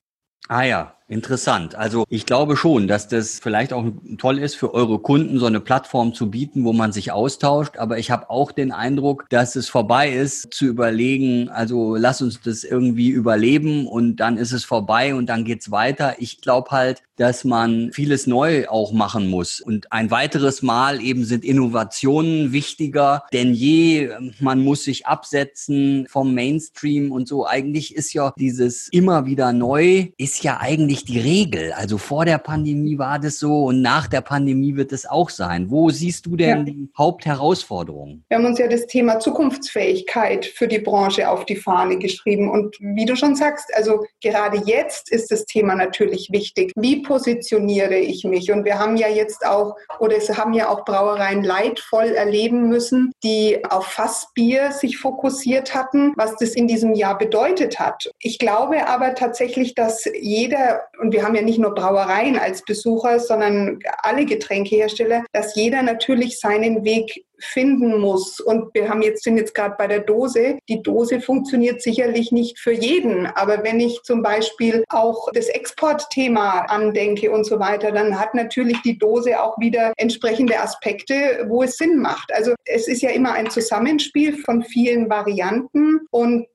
Ah 0.48 0.62
ja, 0.62 0.94
Interessant. 1.10 1.74
Also 1.74 2.04
ich 2.08 2.24
glaube 2.24 2.56
schon, 2.56 2.86
dass 2.86 3.08
das 3.08 3.40
vielleicht 3.40 3.72
auch 3.72 3.84
toll 4.16 4.38
ist 4.38 4.54
für 4.54 4.72
eure 4.72 5.00
Kunden, 5.00 5.38
so 5.38 5.46
eine 5.46 5.60
Plattform 5.60 6.14
zu 6.14 6.30
bieten, 6.30 6.64
wo 6.64 6.72
man 6.72 6.92
sich 6.92 7.10
austauscht. 7.10 7.78
Aber 7.78 7.98
ich 7.98 8.10
habe 8.10 8.30
auch 8.30 8.52
den 8.52 8.70
Eindruck, 8.70 9.26
dass 9.28 9.56
es 9.56 9.68
vorbei 9.68 10.10
ist, 10.12 10.54
zu 10.54 10.66
überlegen, 10.66 11.48
also 11.48 11.96
lass 11.96 12.22
uns 12.22 12.40
das 12.40 12.62
irgendwie 12.62 13.08
überleben 13.08 13.86
und 13.88 14.16
dann 14.16 14.36
ist 14.36 14.52
es 14.52 14.64
vorbei 14.64 15.14
und 15.14 15.26
dann 15.26 15.44
geht's 15.44 15.72
weiter. 15.72 16.14
Ich 16.18 16.40
glaube 16.40 16.70
halt, 16.70 17.02
dass 17.16 17.44
man 17.44 17.90
vieles 17.92 18.26
neu 18.26 18.66
auch 18.68 18.92
machen 18.92 19.28
muss. 19.28 19.60
Und 19.60 19.92
ein 19.92 20.10
weiteres 20.10 20.62
Mal 20.62 21.02
eben 21.02 21.26
sind 21.26 21.44
Innovationen 21.44 22.52
wichtiger 22.52 23.24
denn 23.32 23.52
je. 23.52 24.10
Man 24.40 24.60
muss 24.60 24.84
sich 24.84 25.06
absetzen 25.06 26.06
vom 26.08 26.34
Mainstream 26.34 27.12
und 27.12 27.28
so. 27.28 27.46
Eigentlich 27.46 27.94
ist 27.94 28.14
ja 28.14 28.32
dieses 28.38 28.88
immer 28.88 29.26
wieder 29.26 29.52
neu, 29.52 30.08
ist 30.16 30.42
ja 30.44 30.60
eigentlich 30.60 30.99
nicht 31.00 31.08
die 31.08 31.20
Regel. 31.20 31.72
Also 31.72 31.98
vor 31.98 32.24
der 32.24 32.38
Pandemie 32.38 32.98
war 32.98 33.18
das 33.18 33.38
so 33.38 33.64
und 33.64 33.82
nach 33.82 34.06
der 34.06 34.20
Pandemie 34.20 34.76
wird 34.76 34.92
es 34.92 35.06
auch 35.06 35.30
sein. 35.30 35.70
Wo 35.70 35.90
siehst 35.90 36.26
du 36.26 36.36
denn 36.36 36.58
ja. 36.58 36.64
die 36.64 36.90
Hauptherausforderungen? 36.96 38.24
Wir 38.28 38.38
haben 38.38 38.44
uns 38.44 38.58
ja 38.58 38.68
das 38.68 38.86
Thema 38.86 39.18
Zukunftsfähigkeit 39.18 40.46
für 40.46 40.68
die 40.68 40.78
Branche 40.78 41.28
auf 41.28 41.46
die 41.46 41.56
Fahne 41.56 41.98
geschrieben. 41.98 42.50
Und 42.50 42.76
wie 42.80 43.04
du 43.04 43.16
schon 43.16 43.34
sagst, 43.34 43.70
also 43.74 44.04
gerade 44.22 44.62
jetzt 44.66 45.10
ist 45.10 45.30
das 45.30 45.46
Thema 45.46 45.74
natürlich 45.74 46.28
wichtig. 46.30 46.72
Wie 46.76 47.02
positioniere 47.02 47.96
ich 47.96 48.24
mich? 48.24 48.52
Und 48.52 48.64
wir 48.64 48.78
haben 48.78 48.96
ja 48.96 49.08
jetzt 49.08 49.46
auch, 49.46 49.76
oder 49.98 50.16
es 50.16 50.36
haben 50.36 50.52
ja 50.52 50.68
auch 50.68 50.84
Brauereien 50.84 51.42
leidvoll 51.42 52.08
erleben 52.08 52.68
müssen, 52.68 53.12
die 53.22 53.58
auf 53.68 53.86
Fassbier 53.86 54.72
sich 54.72 54.98
fokussiert 54.98 55.74
hatten, 55.74 56.12
was 56.16 56.36
das 56.36 56.50
in 56.50 56.66
diesem 56.66 56.94
Jahr 56.94 57.16
bedeutet 57.16 57.78
hat. 57.78 58.10
Ich 58.20 58.38
glaube 58.38 58.86
aber 58.86 59.14
tatsächlich, 59.14 59.74
dass 59.74 60.04
jeder 60.20 60.82
und 61.00 61.12
wir 61.12 61.24
haben 61.24 61.34
ja 61.34 61.42
nicht 61.42 61.58
nur 61.58 61.74
Brauereien 61.74 62.38
als 62.38 62.62
Besucher, 62.62 63.18
sondern 63.20 63.78
alle 64.02 64.24
Getränkehersteller, 64.24 65.24
dass 65.32 65.54
jeder 65.54 65.82
natürlich 65.82 66.38
seinen 66.38 66.84
Weg 66.84 67.24
finden 67.40 67.98
muss. 67.98 68.40
Und 68.40 68.74
wir 68.74 68.88
haben 68.88 69.02
jetzt, 69.02 69.24
sind 69.24 69.36
jetzt 69.36 69.54
gerade 69.54 69.74
bei 69.78 69.86
der 69.86 70.00
Dose. 70.00 70.58
Die 70.68 70.82
Dose 70.82 71.20
funktioniert 71.20 71.82
sicherlich 71.82 72.32
nicht 72.32 72.58
für 72.58 72.72
jeden. 72.72 73.26
Aber 73.26 73.64
wenn 73.64 73.80
ich 73.80 74.02
zum 74.02 74.22
Beispiel 74.22 74.84
auch 74.88 75.30
das 75.32 75.48
Exportthema 75.48 76.66
andenke 76.68 77.30
und 77.30 77.44
so 77.44 77.58
weiter, 77.58 77.92
dann 77.92 78.18
hat 78.18 78.34
natürlich 78.34 78.80
die 78.82 78.98
Dose 78.98 79.42
auch 79.42 79.58
wieder 79.58 79.92
entsprechende 79.96 80.60
Aspekte, 80.60 81.46
wo 81.48 81.62
es 81.62 81.76
Sinn 81.76 81.96
macht. 81.98 82.32
Also 82.32 82.54
es 82.64 82.88
ist 82.88 83.02
ja 83.02 83.10
immer 83.10 83.32
ein 83.32 83.50
Zusammenspiel 83.50 84.36
von 84.44 84.62
vielen 84.62 85.08
Varianten 85.08 86.00
und 86.10 86.46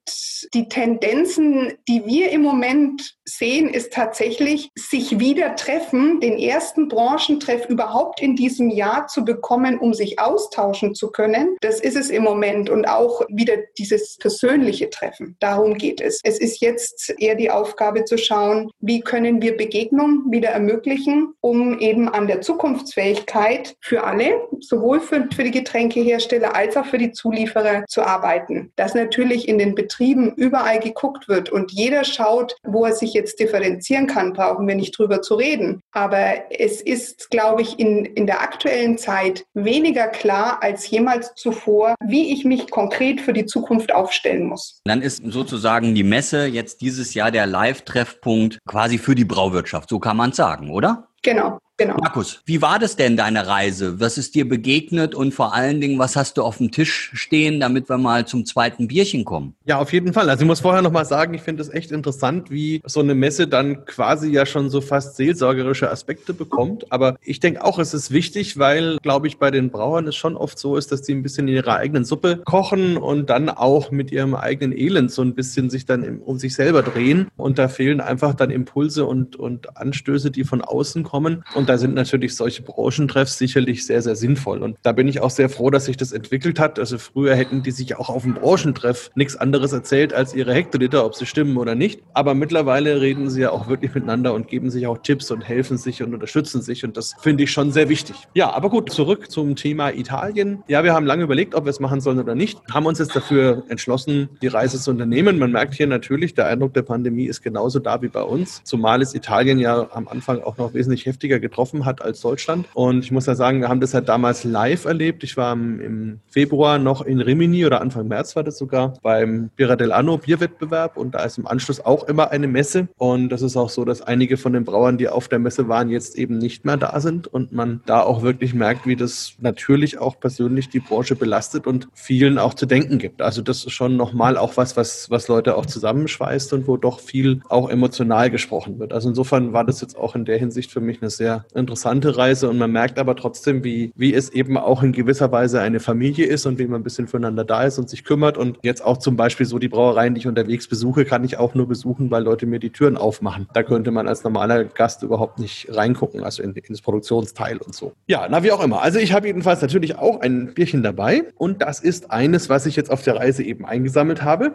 die 0.54 0.70
Tendenzen, 0.70 1.74
die 1.88 2.06
wir 2.06 2.32
im 2.32 2.42
Moment 2.42 3.16
sehen, 3.26 3.70
ist 3.70 3.94
tatsächlich, 3.94 4.70
sich 4.76 5.20
wieder 5.20 5.56
treffen, 5.56 6.20
den 6.20 6.38
ersten 6.38 6.88
Branchentreff 6.88 7.68
überhaupt 7.68 8.22
in 8.22 8.36
diesem 8.36 8.70
Jahr 8.70 9.08
zu 9.08 9.26
bekommen, 9.26 9.80
um 9.80 9.94
sich 9.94 10.20
austauschen 10.20 10.94
zu 10.94 11.12
können. 11.12 11.58
Das 11.62 11.80
ist 11.80 11.96
es 11.96 12.10
im 12.10 12.24
Moment 12.24 12.70
und 12.70 12.86
auch 12.86 13.22
wieder 13.30 13.54
dieses 13.78 14.18
persönliche 14.18 14.90
Treffen. 14.90 15.36
Darum 15.40 15.76
geht 15.76 16.02
es. 16.02 16.20
Es 16.24 16.40
ist 16.40 16.62
jetzt 16.62 17.14
eher 17.20 17.36
die 17.36 17.52
Aufgabe 17.52 18.06
zu 18.06 18.18
schauen, 18.18 18.72
wie 18.80 19.02
können 19.02 19.42
wir 19.42 19.58
Begegnung 19.58 20.24
wieder 20.30 20.50
ermöglichen, 20.50 21.34
um 21.42 21.80
eben 21.80 22.10
an 22.10 22.28
der 22.28 22.42
Zukunftsfähigkeit 22.42 23.76
für 23.82 24.04
alle, 24.04 24.48
sowohl 24.60 25.00
für, 25.00 25.28
für 25.36 25.44
die 25.44 25.52
Getränkehersteller 25.52 26.56
als 26.56 26.78
auch 26.78 26.86
für 26.86 26.98
die 26.98 27.12
Zulieferer 27.12 27.86
zu 27.88 28.04
arbeiten. 28.04 28.72
Dass 28.76 28.94
natürlich 28.94 29.48
in 29.48 29.58
den 29.58 29.74
Betrieben 29.76 29.95
überall 30.00 30.80
geguckt 30.80 31.28
wird 31.28 31.50
und 31.50 31.72
jeder 31.72 32.04
schaut, 32.04 32.56
wo 32.64 32.86
er 32.86 32.94
sich 32.94 33.14
jetzt 33.14 33.40
differenzieren 33.40 34.08
kann, 34.08 34.34
brauchen 34.34 34.68
wir 34.68 34.76
nicht 34.76 34.98
drüber 34.98 35.22
zu 35.22 35.36
reden. 35.36 35.82
Aber 35.92 36.52
es 36.52 36.82
ist, 36.82 37.30
glaube 37.30 37.62
ich, 37.62 37.80
in, 37.80 38.06
in 38.06 38.28
der 38.28 38.42
aktuellen 38.42 38.98
Zeit 38.98 39.46
weniger 39.54 40.08
klar 40.08 40.62
als 40.62 40.90
jemals 40.90 41.34
zuvor, 41.36 41.96
wie 42.04 42.34
ich 42.34 42.46
mich 42.46 42.70
konkret 42.70 43.22
für 43.22 43.34
die 43.34 43.46
Zukunft 43.46 43.94
aufstellen 43.94 44.46
muss. 44.46 44.82
Dann 44.86 45.02
ist 45.02 45.24
sozusagen 45.26 45.96
die 45.96 46.04
Messe 46.04 46.46
jetzt 46.46 46.82
dieses 46.82 47.14
Jahr 47.14 47.32
der 47.32 47.46
Live-Treffpunkt 47.46 48.60
quasi 48.68 48.98
für 48.98 49.16
die 49.16 49.26
Brauwirtschaft. 49.26 49.90
So 49.90 50.00
kann 50.00 50.18
man 50.18 50.32
es 50.32 50.38
sagen, 50.38 50.70
oder? 50.70 51.08
Genau. 51.24 51.58
Genau. 51.78 51.98
Markus, 51.98 52.42
wie 52.46 52.62
war 52.62 52.80
das 52.80 52.96
denn, 52.96 53.18
deine 53.18 53.48
Reise? 53.48 54.00
Was 54.00 54.18
ist 54.18 54.34
dir 54.34 54.48
begegnet 54.48 55.14
und 55.14 55.34
vor 55.34 55.54
allen 55.54 55.82
Dingen, 55.82 56.00
was 56.00 56.16
hast 56.16 56.38
du 56.38 56.44
auf 56.44 56.58
dem 56.60 56.72
Tisch 56.72 57.12
stehen, 57.14 57.60
damit 57.60 57.90
wir 57.90 57.98
mal 57.98 58.26
zum 58.26 58.46
zweiten 58.46 58.88
Bierchen 58.88 59.26
kommen? 59.26 59.56
Ja, 59.66 59.80
auf 59.80 59.92
jeden 59.92 60.14
Fall. 60.14 60.30
Also 60.30 60.44
ich 60.44 60.48
muss 60.48 60.62
vorher 60.62 60.82
noch 60.82 60.94
mal 60.94 61.04
sagen, 61.04 61.34
ich 61.34 61.42
finde 61.42 61.62
es 61.62 61.70
echt 61.70 61.92
interessant, 61.92 62.50
wie 62.50 62.82
so 62.86 63.02
eine 63.02 63.14
Messe 63.14 63.50
dann 63.50 63.84
quasi 63.84 64.32
ja 64.32 64.46
schon 64.46 64.70
so 64.70 64.80
fast 64.80 65.18
seelsorgerische 65.18 65.92
Aspekte 65.92 66.34
bekommt. 66.34 66.90
Aber 66.94 67.18
ich 67.22 67.42
denke 67.42 67.62
auch, 67.62 67.78
es 67.78 67.94
ist 67.94 68.12
wichtig, 68.12 68.58
weil, 68.58 68.98
glaube 69.02 69.28
ich, 69.28 69.38
bei 69.38 69.52
den 69.52 69.70
Brauern 69.70 70.08
es 70.08 70.16
schon 70.16 70.38
oft 70.38 70.58
so 70.58 70.78
ist, 70.78 70.94
dass 70.94 71.02
die 71.02 71.14
ein 71.14 71.24
bisschen 71.24 71.50
in 71.50 71.56
ihrer 71.56 71.76
eigenen 71.76 72.06
Suppe 72.06 72.38
kochen 72.46 72.96
und 72.96 73.30
dann 73.30 73.50
auch 73.50 73.92
mit 73.92 74.14
ihrem 74.14 74.34
eigenen 74.34 74.72
Elend 74.72 75.12
so 75.12 75.24
ein 75.24 75.36
bisschen 75.36 75.70
sich 75.70 75.86
dann 75.86 76.20
um 76.20 76.40
sich 76.40 76.56
selber 76.56 76.84
drehen. 76.84 77.28
Und 77.36 77.60
da 77.60 77.68
fehlen 77.68 78.00
einfach 78.00 78.34
dann 78.34 78.50
Impulse 78.50 79.06
und, 79.06 79.36
und 79.36 79.76
Anstöße, 79.76 80.32
die 80.32 80.46
von 80.46 80.62
außen 80.62 81.04
kommen. 81.04 81.44
Und 81.54 81.65
und 81.66 81.70
da 81.70 81.80
sind 81.80 81.96
natürlich 81.96 82.36
solche 82.36 82.62
Branchentreffs 82.62 83.40
sicherlich 83.40 83.88
sehr, 83.88 84.00
sehr 84.04 84.16
sinnvoll. 84.16 84.62
Und 84.62 84.78
da 84.84 84.92
bin 84.92 85.08
ich 85.08 85.20
auch 85.20 85.32
sehr 85.32 85.50
froh, 85.50 85.72
dass 85.72 85.86
sich 85.86 85.98
das 85.98 86.12
entwickelt 86.12 86.60
hat. 86.60 86.78
Also 86.78 87.00
früher 87.00 87.34
hätten 87.34 87.64
die 87.64 87.72
sich 87.72 87.98
auch 87.98 88.10
auf 88.10 88.22
dem 88.22 88.36
Branchentreff 88.36 89.10
nichts 89.16 89.36
anderes 89.36 89.74
erzählt 89.74 90.14
als 90.14 90.36
ihre 90.36 90.54
Hektoliter, 90.54 91.04
ob 91.04 91.16
sie 91.16 91.26
stimmen 91.26 91.58
oder 91.58 91.74
nicht. 91.74 92.04
Aber 92.14 92.36
mittlerweile 92.36 93.02
reden 93.02 93.32
sie 93.32 93.42
ja 93.42 93.50
auch 93.50 93.68
wirklich 93.68 93.96
miteinander 93.96 94.36
und 94.36 94.48
geben 94.48 94.70
sich 94.70 94.86
auch 94.86 95.00
Tipps 95.00 95.32
und 95.32 95.42
helfen 95.42 95.80
sich 95.80 96.04
und 96.04 96.14
unterstützen 96.14 96.62
sich. 96.62 96.86
Und 96.86 96.98
das 96.98 97.16
finde 97.20 97.46
ich 97.46 97.52
schon 97.52 97.72
sehr 97.72 97.90
wichtig. 97.90 98.16
Ja, 98.36 98.54
aber 98.54 98.70
gut, 98.70 98.92
zurück 98.92 99.32
zum 99.32 99.56
Thema 99.56 99.90
Italien. 99.90 100.64
Ja, 100.68 100.84
wir 100.84 100.94
haben 100.94 101.08
lange 101.08 101.24
überlegt, 101.24 101.56
ob 101.56 101.66
wir 101.66 101.72
es 101.72 101.80
machen 101.80 102.00
sollen 102.00 102.20
oder 102.20 102.36
nicht. 102.36 102.62
Haben 102.72 102.86
uns 102.86 103.00
jetzt 103.00 103.16
dafür 103.16 103.64
entschlossen, 103.70 104.30
die 104.44 104.48
Reise 104.48 104.80
zu 104.80 104.92
unternehmen. 104.92 105.40
Man 105.40 105.52
merkt 105.52 105.74
hier 105.74 105.88
natürlich, 105.88 106.36
der 106.36 106.46
Eindruck 106.46 106.76
der 106.76 106.84
Pandemie 106.84 107.26
ist 107.26 107.42
genauso 107.42 107.80
da 107.80 108.04
wie 108.04 108.10
bei 108.10 108.22
uns. 108.22 108.62
Zumal 108.64 109.02
es 109.02 109.16
Italien 109.16 109.58
ja 109.58 109.88
am 109.94 110.08
Anfang 110.08 110.44
auch 110.44 110.60
noch 110.60 110.76
wesentlich 110.76 111.08
heftiger 111.08 111.40
getroffen 111.40 111.55
getroffen 111.56 111.86
hat 111.86 112.02
als 112.02 112.20
Deutschland. 112.20 112.68
Und 112.74 113.06
ich 113.06 113.12
muss 113.12 113.28
ja 113.28 113.36
sagen, 113.36 113.62
wir 113.62 113.70
haben 113.70 113.80
das 113.80 113.94
halt 113.94 114.10
damals 114.10 114.44
live 114.44 114.84
erlebt. 114.84 115.24
Ich 115.24 115.38
war 115.38 115.54
im 115.54 116.20
Februar 116.28 116.80
noch 116.80 117.02
in 117.02 117.22
Rimini 117.22 117.66
oder 117.66 117.80
Anfang 117.80 118.10
März 118.10 118.36
war 118.36 118.44
das 118.44 118.58
sogar 118.58 118.94
beim 119.02 119.50
Birra 119.56 119.78
del 119.78 119.94
Bierwettbewerb 120.26 120.98
und 120.98 121.16
da 121.16 121.24
ist 121.24 121.38
im 121.38 121.48
Anschluss 121.48 121.80
auch 121.80 122.04
immer 122.10 122.32
eine 122.32 122.48
Messe. 122.48 122.90
Und 122.98 123.30
das 123.30 123.42
ist 123.42 123.56
auch 123.56 123.70
so, 123.70 123.86
dass 123.86 124.02
einige 124.02 124.36
von 124.36 124.52
den 124.52 124.66
Brauern, 124.66 124.98
die 124.98 125.08
auf 125.08 125.30
der 125.30 125.40
Messe 125.40 125.70
waren, 125.70 125.90
jetzt 125.90 126.18
eben 126.18 126.38
nicht 126.38 126.66
mehr 126.66 126.76
da 126.76 127.00
sind 127.00 127.28
und 127.28 127.54
man 127.54 127.82
da 127.86 128.02
auch 128.02 128.22
wirklich 128.22 128.54
merkt, 128.54 128.86
wie 128.86 128.98
das 128.98 129.36
natürlich 129.40 129.98
auch 129.98 130.20
persönlich 130.20 130.68
die 130.70 130.82
Branche 130.82 131.16
belastet 131.16 131.68
und 131.68 131.88
vielen 131.94 132.38
auch 132.38 132.54
zu 132.54 132.66
denken 132.66 132.98
gibt. 132.98 133.22
Also 133.22 133.42
das 133.42 133.66
ist 133.66 133.72
schon 133.72 133.96
nochmal 133.96 134.38
auch 134.38 134.58
was, 134.58 134.76
was, 134.76 135.10
was 135.10 135.30
Leute 135.30 135.56
auch 135.56 135.66
zusammenschweißt 135.66 136.52
und 136.52 136.68
wo 136.68 136.76
doch 136.76 137.00
viel 137.00 137.42
auch 137.48 137.70
emotional 137.70 138.30
gesprochen 138.30 138.80
wird. 138.80 138.92
Also 138.92 139.08
insofern 139.08 139.54
war 139.54 139.64
das 139.64 139.80
jetzt 139.80 139.98
auch 139.98 140.16
in 140.16 140.26
der 140.26 140.38
Hinsicht 140.38 140.72
für 140.72 140.82
mich 140.82 141.02
eine 141.02 141.10
sehr 141.10 141.45
interessante 141.54 142.18
Reise 142.18 142.50
und 142.50 142.58
man 142.58 142.72
merkt 142.72 143.00
aber 143.00 143.16
trotzdem, 143.16 143.64
wie, 143.64 143.92
wie 143.96 144.14
es 144.14 144.30
eben 144.30 144.58
auch 144.58 144.84
in 144.84 144.92
gewisser 144.92 145.32
Weise 145.32 145.62
eine 145.62 145.80
Familie 145.80 146.26
ist 146.26 146.46
und 146.46 146.60
wie 146.60 146.66
man 146.66 146.82
ein 146.82 146.84
bisschen 146.84 147.08
füreinander 147.08 147.44
da 147.44 147.64
ist 147.64 147.78
und 147.78 147.90
sich 147.90 148.04
kümmert. 148.04 148.38
Und 148.38 148.58
jetzt 148.64 148.84
auch 148.84 148.98
zum 148.98 149.16
Beispiel 149.16 149.46
so 149.46 149.60
die 149.60 149.68
Brauereien, 149.68 150.16
die 150.16 150.20
ich 150.20 150.28
unterwegs 150.28 150.68
besuche, 150.68 151.06
kann 151.06 151.24
ich 151.24 151.38
auch 151.38 151.56
nur 151.56 151.68
besuchen, 151.68 152.12
weil 152.12 152.24
Leute 152.24 152.46
mir 152.46 152.60
die 152.60 152.72
Türen 152.72 152.98
aufmachen. 152.98 153.48
Da 153.54 153.64
könnte 153.64 153.92
man 153.92 154.08
als 154.08 154.24
normaler 154.24 154.66
Gast 154.66 155.04
überhaupt 155.04 155.40
nicht 155.40 155.68
reingucken, 155.70 156.24
also 156.24 156.42
in, 156.42 156.54
in 156.54 156.64
das 156.70 156.82
Produktionsteil 156.82 157.58
und 157.58 157.76
so. 157.76 157.94
Ja, 158.08 158.28
na 158.30 158.44
wie 158.44 158.52
auch 158.52 158.64
immer. 158.64 158.82
Also 158.82 159.00
ich 159.00 159.14
habe 159.14 159.28
jedenfalls 159.28 159.62
natürlich 159.62 159.98
auch 159.98 160.22
ein 160.22 160.54
Bierchen 160.54 160.84
dabei 160.84 161.24
und 161.36 161.62
das 161.62 161.80
ist 161.80 162.12
eines, 162.12 162.50
was 162.50 162.66
ich 162.66 162.76
jetzt 162.76 162.92
auf 162.92 163.04
der 163.04 163.16
Reise 163.16 163.44
eben 163.44 163.66
eingesammelt 163.66 164.24
habe. 164.24 164.54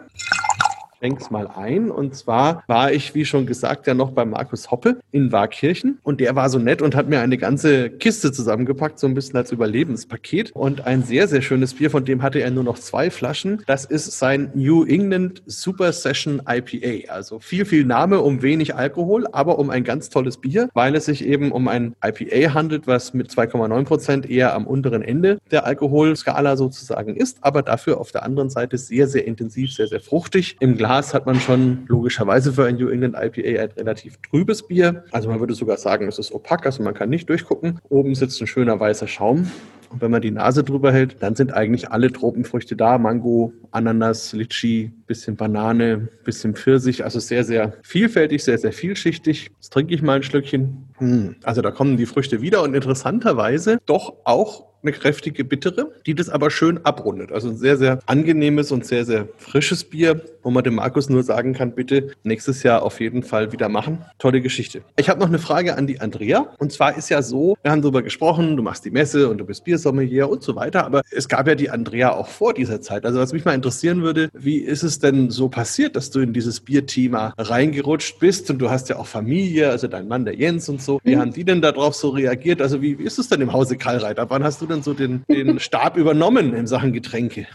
Schenk's 1.01 1.31
mal 1.31 1.47
ein. 1.47 1.89
Und 1.89 2.15
zwar 2.15 2.63
war 2.67 2.91
ich, 2.91 3.15
wie 3.15 3.25
schon 3.25 3.45
gesagt, 3.45 3.87
ja 3.87 3.93
noch 3.93 4.11
bei 4.11 4.23
Markus 4.23 4.69
Hoppe 4.69 4.99
in 5.11 5.31
Waakirchen. 5.31 5.99
Und 6.03 6.19
der 6.19 6.35
war 6.35 6.49
so 6.49 6.59
nett 6.59 6.81
und 6.81 6.95
hat 6.95 7.09
mir 7.09 7.21
eine 7.21 7.37
ganze 7.37 7.89
Kiste 7.89 8.31
zusammengepackt, 8.31 8.99
so 8.99 9.07
ein 9.07 9.15
bisschen 9.15 9.37
als 9.37 9.51
Überlebenspaket. 9.51 10.51
Und 10.51 10.85
ein 10.85 11.03
sehr, 11.03 11.27
sehr 11.27 11.41
schönes 11.41 11.73
Bier, 11.73 11.89
von 11.89 12.05
dem 12.05 12.21
hatte 12.21 12.39
er 12.39 12.51
nur 12.51 12.63
noch 12.63 12.77
zwei 12.77 13.09
Flaschen. 13.09 13.63
Das 13.65 13.85
ist 13.85 14.19
sein 14.19 14.51
New 14.53 14.85
England 14.85 15.41
Super 15.47 15.91
Session 15.91 16.41
IPA. 16.47 17.11
Also 17.11 17.39
viel, 17.39 17.65
viel 17.65 17.83
Name 17.83 18.21
um 18.21 18.43
wenig 18.43 18.75
Alkohol, 18.75 19.27
aber 19.31 19.57
um 19.57 19.69
ein 19.71 19.83
ganz 19.83 20.09
tolles 20.09 20.37
Bier, 20.37 20.69
weil 20.73 20.95
es 20.95 21.05
sich 21.05 21.25
eben 21.25 21.51
um 21.51 21.67
ein 21.67 21.95
IPA 22.03 22.53
handelt, 22.53 22.85
was 22.85 23.13
mit 23.13 23.31
2,9 23.31 23.83
Prozent 23.85 24.29
eher 24.29 24.53
am 24.53 24.67
unteren 24.67 25.01
Ende 25.01 25.39
der 25.49 25.65
Alkoholskala 25.65 26.55
sozusagen 26.57 27.15
ist, 27.15 27.39
aber 27.41 27.63
dafür 27.63 27.99
auf 27.99 28.11
der 28.11 28.23
anderen 28.23 28.49
Seite 28.49 28.77
sehr, 28.77 29.07
sehr 29.07 29.25
intensiv, 29.25 29.73
sehr, 29.73 29.87
sehr 29.87 29.99
fruchtig. 29.99 30.57
Im 30.59 30.77
Glas 30.77 30.90
hat 30.91 31.25
man 31.25 31.39
schon 31.39 31.85
logischerweise 31.87 32.51
für 32.51 32.65
ein 32.65 32.75
New 32.75 32.89
England 32.89 33.15
IPA 33.15 33.63
ein 33.63 33.69
relativ 33.77 34.17
trübes 34.17 34.67
Bier. 34.67 35.05
Also 35.11 35.29
man 35.29 35.39
würde 35.39 35.53
sogar 35.53 35.77
sagen, 35.77 36.05
es 36.07 36.19
ist 36.19 36.33
opak, 36.33 36.65
also 36.65 36.83
man 36.83 36.93
kann 36.93 37.09
nicht 37.09 37.29
durchgucken. 37.29 37.79
Oben 37.87 38.13
sitzt 38.13 38.41
ein 38.41 38.47
schöner 38.47 38.77
weißer 38.77 39.07
Schaum. 39.07 39.49
Und 39.89 40.01
wenn 40.01 40.11
man 40.11 40.21
die 40.21 40.31
Nase 40.31 40.65
drüber 40.65 40.91
hält, 40.91 41.15
dann 41.21 41.35
sind 41.35 41.53
eigentlich 41.53 41.91
alle 41.91 42.11
Tropenfrüchte 42.11 42.75
da. 42.75 42.97
Mango, 42.97 43.53
Ananas, 43.71 44.33
Litchi, 44.33 44.91
bisschen 45.07 45.37
Banane, 45.37 46.09
bisschen 46.25 46.55
Pfirsich. 46.55 47.05
Also 47.05 47.19
sehr, 47.19 47.45
sehr 47.45 47.73
vielfältig, 47.83 48.43
sehr, 48.43 48.57
sehr 48.57 48.73
vielschichtig. 48.73 49.51
Jetzt 49.55 49.71
trinke 49.71 49.93
ich 49.93 50.01
mal 50.01 50.17
ein 50.17 50.23
Schlückchen. 50.23 50.89
Hm, 50.97 51.35
also 51.43 51.61
da 51.61 51.71
kommen 51.71 51.95
die 51.95 52.05
Früchte 52.05 52.41
wieder 52.41 52.63
und 52.63 52.73
interessanterweise 52.73 53.79
doch 53.85 54.13
auch 54.25 54.70
eine 54.83 54.91
kräftige 54.91 55.43
bittere, 55.43 55.91
die 56.05 56.15
das 56.15 56.29
aber 56.29 56.49
schön 56.51 56.85
abrundet. 56.85 57.31
Also 57.31 57.49
ein 57.49 57.57
sehr, 57.57 57.77
sehr 57.77 57.99
angenehmes 58.05 58.71
und 58.71 58.85
sehr, 58.85 59.05
sehr 59.05 59.27
frisches 59.37 59.83
Bier, 59.83 60.21
wo 60.43 60.49
man 60.49 60.63
dem 60.63 60.75
Markus 60.75 61.09
nur 61.09 61.23
sagen 61.23 61.53
kann, 61.53 61.73
bitte 61.73 62.11
nächstes 62.23 62.63
Jahr 62.63 62.83
auf 62.83 62.99
jeden 62.99 63.23
Fall 63.23 63.51
wieder 63.51 63.69
machen. 63.69 63.99
Tolle 64.17 64.41
Geschichte. 64.41 64.81
Ich 64.97 65.09
habe 65.09 65.19
noch 65.19 65.27
eine 65.27 65.39
Frage 65.39 65.77
an 65.77 65.87
die 65.87 65.99
Andrea. 65.99 66.47
Und 66.57 66.71
zwar 66.71 66.97
ist 66.97 67.09
ja 67.09 67.21
so, 67.21 67.55
wir 67.61 67.71
haben 67.71 67.81
darüber 67.81 68.01
gesprochen, 68.01 68.57
du 68.57 68.63
machst 68.63 68.85
die 68.85 68.91
Messe 68.91 69.29
und 69.29 69.37
du 69.37 69.45
bist 69.45 69.63
Biersommelier 69.63 70.29
und 70.29 70.43
so 70.43 70.55
weiter. 70.55 70.85
Aber 70.85 71.01
es 71.11 71.27
gab 71.27 71.47
ja 71.47 71.55
die 71.55 71.69
Andrea 71.69 72.13
auch 72.13 72.27
vor 72.27 72.53
dieser 72.53 72.81
Zeit. 72.81 73.05
Also 73.05 73.19
was 73.19 73.33
mich 73.33 73.45
mal 73.45 73.53
interessieren 73.53 74.01
würde, 74.01 74.29
wie 74.33 74.57
ist 74.57 74.83
es 74.83 74.99
denn 74.99 75.29
so 75.29 75.49
passiert, 75.49 75.95
dass 75.95 76.09
du 76.09 76.19
in 76.19 76.33
dieses 76.33 76.59
Bierthema 76.59 77.33
reingerutscht 77.37 78.19
bist? 78.19 78.49
Und 78.49 78.59
du 78.59 78.69
hast 78.69 78.89
ja 78.89 78.97
auch 78.97 79.07
Familie, 79.07 79.69
also 79.69 79.87
dein 79.87 80.07
Mann, 80.07 80.25
der 80.25 80.35
Jens 80.35 80.69
und 80.69 80.81
so. 80.81 80.99
Wie 81.03 81.15
mhm. 81.15 81.19
haben 81.19 81.33
die 81.33 81.43
denn 81.43 81.61
darauf 81.61 81.95
so 81.95 82.09
reagiert? 82.09 82.61
Also 82.61 82.81
wie, 82.81 82.97
wie 82.97 83.03
ist 83.03 83.19
es 83.19 83.29
denn 83.29 83.41
im 83.41 83.53
Hause 83.53 83.77
Karlreiter? 83.77 84.29
Wann 84.29 84.43
hast 84.43 84.61
du 84.61 84.65
denn 84.71 84.83
so 84.83 84.93
den, 84.93 85.23
den 85.29 85.59
Stab 85.59 85.97
übernommen 85.97 86.53
in 86.53 86.67
Sachen 86.67 86.93
Getränke? 86.93 87.47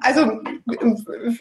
Also 0.00 0.40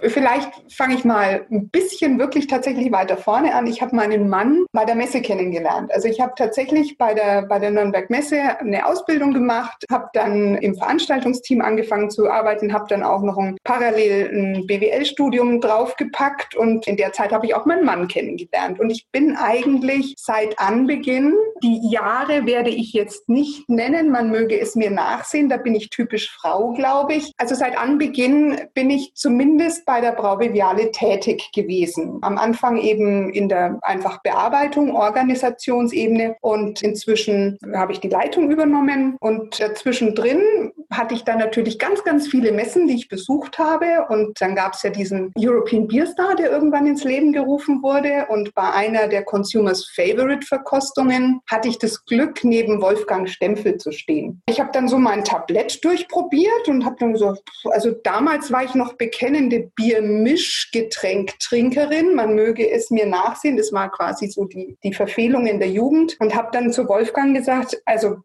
vielleicht 0.02 0.52
fange 0.72 0.96
ich 0.96 1.06
mal 1.06 1.46
ein 1.50 1.70
bisschen 1.70 2.20
wirklich 2.20 2.48
tatsächlich 2.48 2.92
weiter 2.92 3.16
vorne 3.16 3.56
an. 3.56 3.66
Ich 3.68 3.82
habe 3.82 3.96
meinen 3.96 4.28
Mann 4.28 4.66
bei 4.74 4.84
der 4.84 4.96
Messe 4.96 5.22
kennengelernt. 5.22 5.92
Also 5.94 6.08
ich 6.08 6.20
habe 6.20 6.34
tatsächlich 6.36 6.98
bei 6.98 7.14
der, 7.14 7.44
bei 7.44 7.60
der 7.60 7.72
Nürnberg 7.72 8.10
Messe 8.10 8.60
eine 8.60 8.86
Ausbildung 8.86 9.34
gemacht, 9.34 9.86
habe 9.90 10.10
dann 10.14 10.56
im 10.56 10.76
Veranstaltungsteam 10.76 11.62
angefangen 11.62 12.10
zu 12.10 12.30
arbeiten, 12.30 12.74
habe 12.74 12.86
dann 12.90 13.04
auch 13.04 13.22
noch 13.22 13.38
ein 13.38 13.58
parallel 13.64 14.30
ein 14.34 14.68
BWL-Studium 14.68 15.62
draufgepackt 15.62 16.56
und 16.56 16.88
in 16.88 16.98
der 16.98 17.14
Zeit 17.14 17.32
habe 17.32 17.46
ich 17.46 17.56
auch 17.56 17.66
meinen 17.66 17.86
Mann 17.86 18.08
kennengelernt. 18.08 18.80
Und 18.80 18.90
ich 18.90 19.08
bin 19.12 19.38
eigentlich 19.38 20.16
seit 20.18 20.60
Anbeginn, 20.60 21.34
die 21.64 21.90
Jahre 21.90 22.46
werde 22.46 22.70
ich 22.70 22.94
jetzt 22.94 23.30
nicht 23.30 23.70
nennen, 23.70 24.12
man 24.12 24.30
möge 24.30 24.60
es 24.60 24.76
mir 24.76 24.92
nachsehen, 24.92 25.50
da 25.50 25.58
bin 25.58 25.76
ich 25.76 25.90
typisch 25.90 26.32
Frau, 26.32 26.74
glaube 26.74 27.14
ich. 27.14 27.32
Also 27.38 27.56
seit 27.56 27.78
Anbeginn 27.78 28.09
Beginn 28.10 28.60
bin 28.74 28.90
ich 28.90 29.12
zumindest 29.14 29.86
bei 29.86 30.02
der 30.02 30.14
Braubeviale 30.14 30.92
tätig 30.92 31.52
gewesen. 31.54 32.18
Am 32.24 32.40
Anfang 32.40 32.78
eben 32.78 33.30
in 33.32 33.50
der 33.50 33.78
einfach 33.84 34.24
Bearbeitung, 34.24 34.96
Organisationsebene 34.96 36.36
und 36.42 36.82
inzwischen 36.82 37.60
habe 37.76 37.92
ich 37.92 38.00
die 38.00 38.10
Leitung 38.10 38.50
übernommen 38.50 39.16
und 39.20 39.62
zwischendrin 39.76 40.72
hatte 40.90 41.14
ich 41.14 41.24
dann 41.24 41.38
natürlich 41.38 41.78
ganz, 41.78 42.04
ganz 42.04 42.28
viele 42.28 42.52
Messen, 42.52 42.88
die 42.88 42.96
ich 42.96 43.10
besucht 43.10 43.60
habe 43.60 44.08
und 44.10 44.42
dann 44.42 44.56
gab 44.56 44.74
es 44.74 44.82
ja 44.82 44.90
diesen 44.90 45.32
European 45.38 45.88
Beer 45.88 46.08
Star, 46.08 46.36
der 46.36 46.50
irgendwann 46.50 46.88
ins 46.88 47.04
Leben 47.04 47.32
gerufen 47.32 47.84
wurde 47.84 48.26
und 48.30 48.56
bei 48.56 48.72
einer 48.72 49.08
der 49.08 49.24
Consumers 49.24 49.88
Favorite 49.96 50.48
Verkostungen 50.48 51.42
hatte 51.48 51.68
ich 51.68 51.78
das 51.78 52.04
Glück, 52.06 52.44
neben 52.44 52.82
Wolfgang 52.82 53.30
Stempfel 53.30 53.78
zu 53.78 53.92
stehen. 53.92 54.42
Ich 54.50 54.60
habe 54.60 54.72
dann 54.74 54.88
so 54.88 54.98
mein 54.98 55.24
Tablett 55.24 55.86
durchprobiert 55.86 56.68
und 56.68 56.84
habe 56.84 56.96
dann 56.98 57.14
gesagt, 57.14 57.44
also 57.66 57.99
damals 58.04 58.52
war 58.52 58.64
ich 58.64 58.76
noch 58.76 58.94
bekennende 58.94 59.72
Biermischgetränktrinkerin. 59.76 62.16
Man 62.16 62.36
möge 62.36 62.70
es 62.70 62.90
mir 62.90 63.06
nachsehen. 63.06 63.58
Das 63.58 63.72
war 63.72 63.92
quasi 63.92 64.28
so 64.28 64.46
die, 64.46 64.78
die 64.84 64.94
Verfehlung 64.94 65.46
in 65.46 65.60
der 65.60 65.70
Jugend. 65.70 66.18
Und 66.20 66.36
habe 66.36 66.50
dann 66.52 66.72
zu 66.72 66.88
Wolfgang 66.88 67.36
gesagt, 67.36 67.80
also 67.86 68.18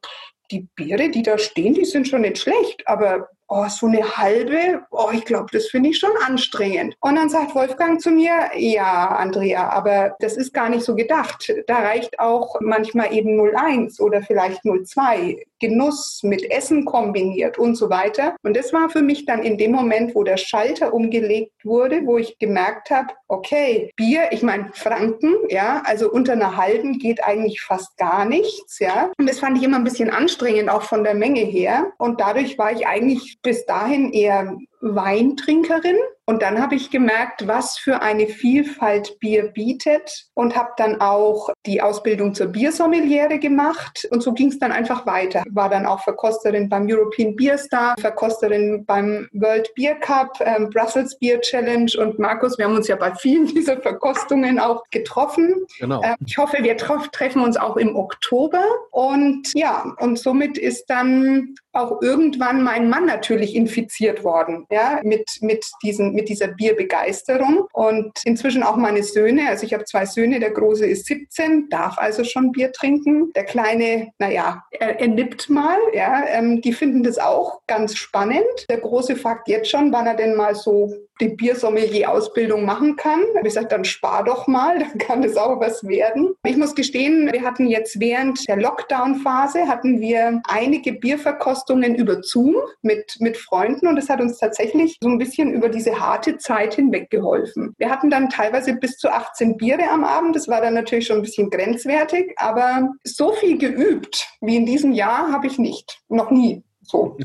die 0.50 0.68
Biere, 0.74 1.10
die 1.10 1.22
da 1.22 1.38
stehen, 1.38 1.74
die 1.74 1.84
sind 1.84 2.08
schon 2.08 2.22
nicht 2.22 2.38
schlecht, 2.38 2.82
aber 2.86 3.28
oh, 3.48 3.66
so 3.68 3.86
eine 3.86 4.16
halbe, 4.16 4.84
oh, 4.90 5.10
ich 5.12 5.24
glaube, 5.24 5.46
das 5.52 5.66
finde 5.66 5.90
ich 5.90 5.98
schon 5.98 6.10
anstrengend. 6.26 6.96
Und 7.00 7.16
dann 7.16 7.28
sagt 7.28 7.54
Wolfgang 7.54 8.00
zu 8.00 8.10
mir, 8.10 8.50
ja, 8.56 9.08
Andrea, 9.08 9.68
aber 9.68 10.16
das 10.20 10.36
ist 10.36 10.52
gar 10.52 10.68
nicht 10.68 10.84
so 10.84 10.94
gedacht. 10.94 11.52
Da 11.66 11.78
reicht 11.78 12.18
auch 12.18 12.56
manchmal 12.60 13.12
eben 13.12 13.38
01 13.38 14.00
oder 14.00 14.22
vielleicht 14.22 14.62
02. 14.62 15.44
Genuss 15.60 16.20
mit 16.22 16.50
Essen 16.50 16.84
kombiniert 16.84 17.58
und 17.58 17.76
so 17.76 17.90
weiter. 17.90 18.36
Und 18.42 18.56
das 18.56 18.72
war 18.72 18.90
für 18.90 19.02
mich 19.02 19.26
dann 19.26 19.42
in 19.42 19.58
dem 19.58 19.72
Moment, 19.72 20.14
wo 20.14 20.24
der 20.24 20.36
Schalter 20.36 20.92
umgelegt 20.92 21.64
wurde, 21.64 22.04
wo 22.04 22.18
ich 22.18 22.38
gemerkt 22.38 22.90
habe, 22.90 23.14
okay, 23.28 23.90
Bier, 23.96 24.28
ich 24.30 24.42
meine 24.42 24.70
Franken, 24.74 25.34
ja, 25.48 25.82
also 25.84 26.10
unter 26.10 26.32
einer 26.32 26.56
halben 26.56 26.98
geht 26.98 27.22
eigentlich 27.22 27.62
fast 27.62 27.96
gar 27.96 28.24
nichts, 28.24 28.78
ja. 28.78 29.10
Und 29.18 29.28
das 29.28 29.38
fand 29.38 29.58
ich 29.58 29.64
immer 29.64 29.76
ein 29.76 29.84
bisschen 29.84 30.10
anstrengend, 30.10 30.68
auch 30.68 30.82
von 30.82 31.04
der 31.04 31.14
Menge 31.14 31.40
her. 31.40 31.92
Und 31.98 32.20
dadurch 32.20 32.58
war 32.58 32.72
ich 32.72 32.86
eigentlich 32.86 33.38
bis 33.42 33.64
dahin 33.66 34.12
eher 34.12 34.56
Weintrinkerin 34.80 35.96
und 36.26 36.42
dann 36.42 36.60
habe 36.60 36.74
ich 36.74 36.90
gemerkt, 36.90 37.46
was 37.46 37.76
für 37.76 38.00
eine 38.00 38.26
Vielfalt 38.26 39.18
Bier 39.20 39.48
bietet 39.48 40.26
und 40.34 40.56
habe 40.56 40.70
dann 40.76 41.00
auch 41.00 41.50
die 41.66 41.82
Ausbildung 41.82 42.34
zur 42.34 42.46
Biersommeliere 42.46 43.38
gemacht 43.38 44.08
und 44.10 44.22
so 44.22 44.32
ging 44.32 44.48
es 44.48 44.58
dann 44.58 44.72
einfach 44.72 45.06
weiter. 45.06 45.42
War 45.50 45.68
dann 45.68 45.86
auch 45.86 46.00
Verkosterin 46.00 46.68
beim 46.68 46.86
European 46.88 47.36
Beer 47.36 47.58
Star, 47.58 47.94
Verkosterin 48.00 48.84
beim 48.86 49.28
World 49.32 49.70
Beer 49.74 49.96
Cup, 49.96 50.38
ähm, 50.40 50.70
Brussels 50.70 51.18
Beer 51.18 51.40
Challenge 51.40 51.90
und 51.98 52.18
Markus, 52.18 52.56
wir 52.58 52.64
haben 52.64 52.76
uns 52.76 52.88
ja 52.88 52.96
bei 52.96 53.14
vielen 53.14 53.46
dieser 53.54 53.80
Verkostungen 53.80 54.58
auch 54.58 54.82
getroffen. 54.90 55.66
Genau. 55.78 56.02
Ähm, 56.02 56.16
ich 56.26 56.38
hoffe, 56.38 56.58
wir 56.60 56.76
treffen 56.76 57.42
uns 57.42 57.56
auch 57.56 57.76
im 57.76 57.96
Oktober 57.96 58.62
und 58.90 59.52
ja, 59.54 59.94
und 59.98 60.18
somit 60.18 60.56
ist 60.56 60.86
dann 60.86 61.54
auch 61.74 62.00
irgendwann 62.00 62.62
mein 62.62 62.88
Mann 62.88 63.06
natürlich 63.06 63.54
infiziert 63.54 64.24
worden 64.24 64.66
ja, 64.70 65.00
mit, 65.02 65.38
mit, 65.40 65.66
diesen, 65.82 66.13
mit 66.14 66.28
dieser 66.28 66.48
Bierbegeisterung. 66.48 67.66
Und 67.72 68.12
inzwischen 68.24 68.62
auch 68.62 68.76
meine 68.76 69.02
Söhne, 69.02 69.48
also 69.48 69.66
ich 69.66 69.74
habe 69.74 69.84
zwei 69.84 70.06
Söhne, 70.06 70.40
der 70.40 70.50
Große 70.50 70.86
ist 70.86 71.06
17, 71.06 71.68
darf 71.68 71.98
also 71.98 72.24
schon 72.24 72.52
Bier 72.52 72.72
trinken. 72.72 73.32
Der 73.34 73.44
Kleine, 73.44 74.12
naja, 74.18 74.62
er, 74.70 75.00
er 75.00 75.08
nippt 75.08 75.50
mal, 75.50 75.78
ja, 75.92 76.24
ähm, 76.28 76.60
die 76.60 76.72
finden 76.72 77.02
das 77.02 77.18
auch 77.18 77.60
ganz 77.66 77.96
spannend. 77.96 78.44
Der 78.68 78.78
Große 78.78 79.16
fragt 79.16 79.48
jetzt 79.48 79.70
schon, 79.70 79.92
wann 79.92 80.06
er 80.06 80.14
denn 80.14 80.34
mal 80.34 80.54
so 80.54 80.92
die 81.20 81.28
Biersommelier-Ausbildung 81.28 82.64
machen 82.64 82.96
kann. 82.96 83.20
Da 83.32 83.38
habe 83.38 83.44
gesagt, 83.44 83.72
dann 83.72 83.84
spar 83.84 84.24
doch 84.24 84.46
mal, 84.46 84.78
dann 84.78 84.98
kann 84.98 85.22
das 85.22 85.36
auch 85.36 85.60
was 85.60 85.86
werden. 85.86 86.34
Ich 86.44 86.56
muss 86.56 86.74
gestehen, 86.74 87.32
wir 87.32 87.42
hatten 87.42 87.66
jetzt 87.66 88.00
während 88.00 88.46
der 88.48 88.56
Lockdown-Phase 88.56 89.68
hatten 89.68 90.00
wir 90.00 90.40
einige 90.48 90.92
Bierverkostungen 90.92 91.94
über 91.94 92.22
Zoom 92.22 92.56
mit, 92.82 93.16
mit 93.20 93.36
Freunden 93.36 93.86
und 93.86 93.98
es 93.98 94.08
hat 94.08 94.20
uns 94.20 94.38
tatsächlich 94.38 94.98
so 95.00 95.08
ein 95.08 95.18
bisschen 95.18 95.52
über 95.52 95.68
diese 95.68 95.98
harte 95.98 96.38
Zeit 96.38 96.74
hinweg 96.74 97.10
geholfen. 97.10 97.74
Wir 97.78 97.90
hatten 97.90 98.10
dann 98.10 98.30
teilweise 98.30 98.74
bis 98.74 98.96
zu 98.98 99.10
18 99.10 99.56
Biere 99.56 99.88
am 99.90 100.04
Abend. 100.04 100.36
Das 100.36 100.48
war 100.48 100.60
dann 100.60 100.74
natürlich 100.74 101.06
schon 101.06 101.16
ein 101.16 101.22
bisschen 101.22 101.50
grenzwertig, 101.50 102.34
aber 102.36 102.90
so 103.04 103.32
viel 103.32 103.58
geübt 103.58 104.28
wie 104.40 104.56
in 104.56 104.66
diesem 104.66 104.92
Jahr 104.92 105.32
habe 105.32 105.46
ich 105.46 105.58
nicht. 105.58 106.00
Noch 106.08 106.30
nie. 106.30 106.62
So. 106.84 107.16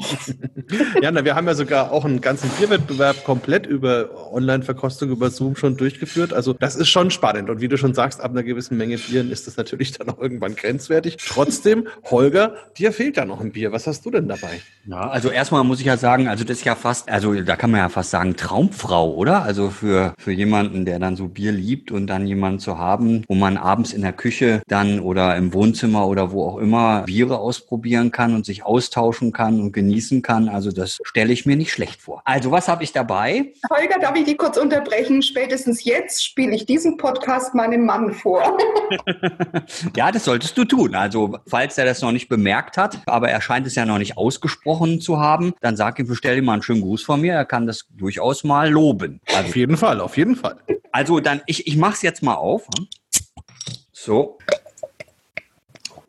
ja, 1.02 1.12
na, 1.12 1.26
wir 1.26 1.36
haben 1.36 1.48
ja 1.48 1.54
sogar 1.54 1.92
auch 1.92 2.06
einen 2.06 2.22
ganzen 2.22 2.50
Bierwettbewerb 2.52 3.24
komplett 3.26 3.66
über 3.66 4.32
Online-Verkostung 4.34 5.10
über 5.10 5.30
Zoom 5.30 5.56
schon 5.56 5.76
durchgeführt. 5.76 6.34
Also 6.34 6.54
das 6.54 6.76
ist 6.76 6.88
schon 6.88 7.12
spannend. 7.12 7.50
Und 7.50 7.60
wie 7.60 7.68
du 7.68 7.78
schon 7.78 7.94
sagst, 7.94 8.22
ab 8.22 8.32
einer 8.32 8.44
gewissen 8.44 8.78
Menge 8.78 8.98
Bieren 8.98 9.32
ist 9.32 9.48
das 9.48 9.58
natürlich 9.58 9.92
dann 9.92 10.10
auch 10.10 10.20
irgendwann 10.20 10.56
grenzwertig. 10.56 11.18
Trotzdem, 11.18 11.88
Holger, 12.10 12.54
dir 12.78 12.94
fehlt 12.94 13.18
ja 13.18 13.26
noch 13.26 13.42
ein 13.42 13.52
Bier. 13.52 13.72
Was 13.72 13.86
hast 13.86 14.06
du 14.06 14.12
denn 14.12 14.28
dabei? 14.28 14.62
Ja, 14.86 15.10
also 15.10 15.30
erstmal 15.30 15.64
muss 15.64 15.82
ich 15.82 15.86
ja 15.86 15.98
sagen, 15.98 16.28
also 16.30 16.44
das 16.46 16.60
ist 16.60 16.64
ja 16.64 16.76
fast, 16.76 17.10
also 17.10 17.34
da 17.42 17.56
kann 17.56 17.72
man 17.72 17.82
ja 17.82 17.90
fast 17.90 18.12
sagen, 18.12 18.36
Traumfrau, 18.38 19.14
oder? 19.14 19.44
Also 19.44 19.70
für, 19.70 20.14
für 20.18 20.32
jemanden, 20.32 20.86
der 20.86 21.00
dann 21.00 21.18
so 21.18 21.28
Bier 21.28 21.52
liebt 21.52 21.92
und 21.92 22.08
dann 22.08 22.26
jemanden 22.26 22.60
zu 22.60 22.78
haben, 22.78 23.24
wo 23.28 23.36
man 23.36 23.58
abends 23.58 23.92
in 23.92 24.02
der 24.02 24.14
Küche 24.14 24.62
dann 24.68 25.02
oder 25.02 25.36
im 25.36 25.54
Wohnzimmer 25.54 26.08
oder 26.08 26.32
wo 26.32 26.46
auch 26.46 26.58
immer 26.58 27.04
Biere 27.04 27.40
ausprobieren 27.40 28.12
kann 28.12 28.34
und 28.36 28.46
sich 28.46 28.64
austauschen 28.64 29.32
kann 29.34 29.49
kann 29.50 29.60
und 29.60 29.72
genießen 29.72 30.22
kann. 30.22 30.48
Also 30.50 30.72
das 30.72 31.00
stelle 31.04 31.34
ich 31.34 31.46
mir 31.46 31.56
nicht 31.56 31.72
schlecht 31.72 32.02
vor. 32.02 32.22
Also 32.26 32.52
was 32.52 32.68
habe 32.68 32.84
ich 32.84 32.92
dabei? 32.92 33.54
Holger, 33.70 34.00
darf 34.00 34.16
ich 34.16 34.26
die 34.26 34.36
kurz 34.36 34.58
unterbrechen? 34.58 35.22
Spätestens 35.22 35.84
jetzt 35.84 36.24
spiele 36.24 36.56
ich 36.56 36.66
diesen 36.66 36.98
Podcast 36.98 37.56
meinem 37.56 37.86
Mann 37.86 38.14
vor. 38.14 38.58
ja, 39.96 40.12
das 40.12 40.26
solltest 40.26 40.58
du 40.58 40.66
tun. 40.66 40.96
Also 40.96 41.40
falls 41.48 41.78
er 41.78 41.86
das 41.86 42.02
noch 42.02 42.12
nicht 42.12 42.30
bemerkt 42.30 42.78
hat, 42.78 43.00
aber 43.08 43.30
er 43.30 43.42
scheint 43.42 43.66
es 43.66 43.76
ja 43.76 43.86
noch 43.86 43.98
nicht 43.98 44.18
ausgesprochen 44.18 45.02
zu 45.02 45.20
haben, 45.20 45.54
dann 45.62 45.76
sag 45.76 45.98
ihm, 46.00 46.08
bestell 46.08 46.38
ihm 46.38 46.46
mal 46.46 46.54
einen 46.54 46.62
schönen 46.62 46.82
Gruß 46.82 47.04
von 47.04 47.22
mir. 47.22 47.34
Er 47.34 47.46
kann 47.46 47.66
das 47.66 47.86
durchaus 47.90 48.44
mal 48.44 48.70
loben. 48.70 49.20
Also, 49.28 49.50
auf 49.50 49.56
jeden 49.56 49.78
Fall, 49.78 50.02
auf 50.02 50.18
jeden 50.18 50.36
Fall. 50.36 50.58
Also 50.92 51.20
dann, 51.20 51.42
ich, 51.46 51.68
ich 51.68 51.78
mache 51.78 51.94
es 51.94 52.02
jetzt 52.02 52.22
mal 52.22 52.36
auf. 52.36 52.68
So. 53.92 54.38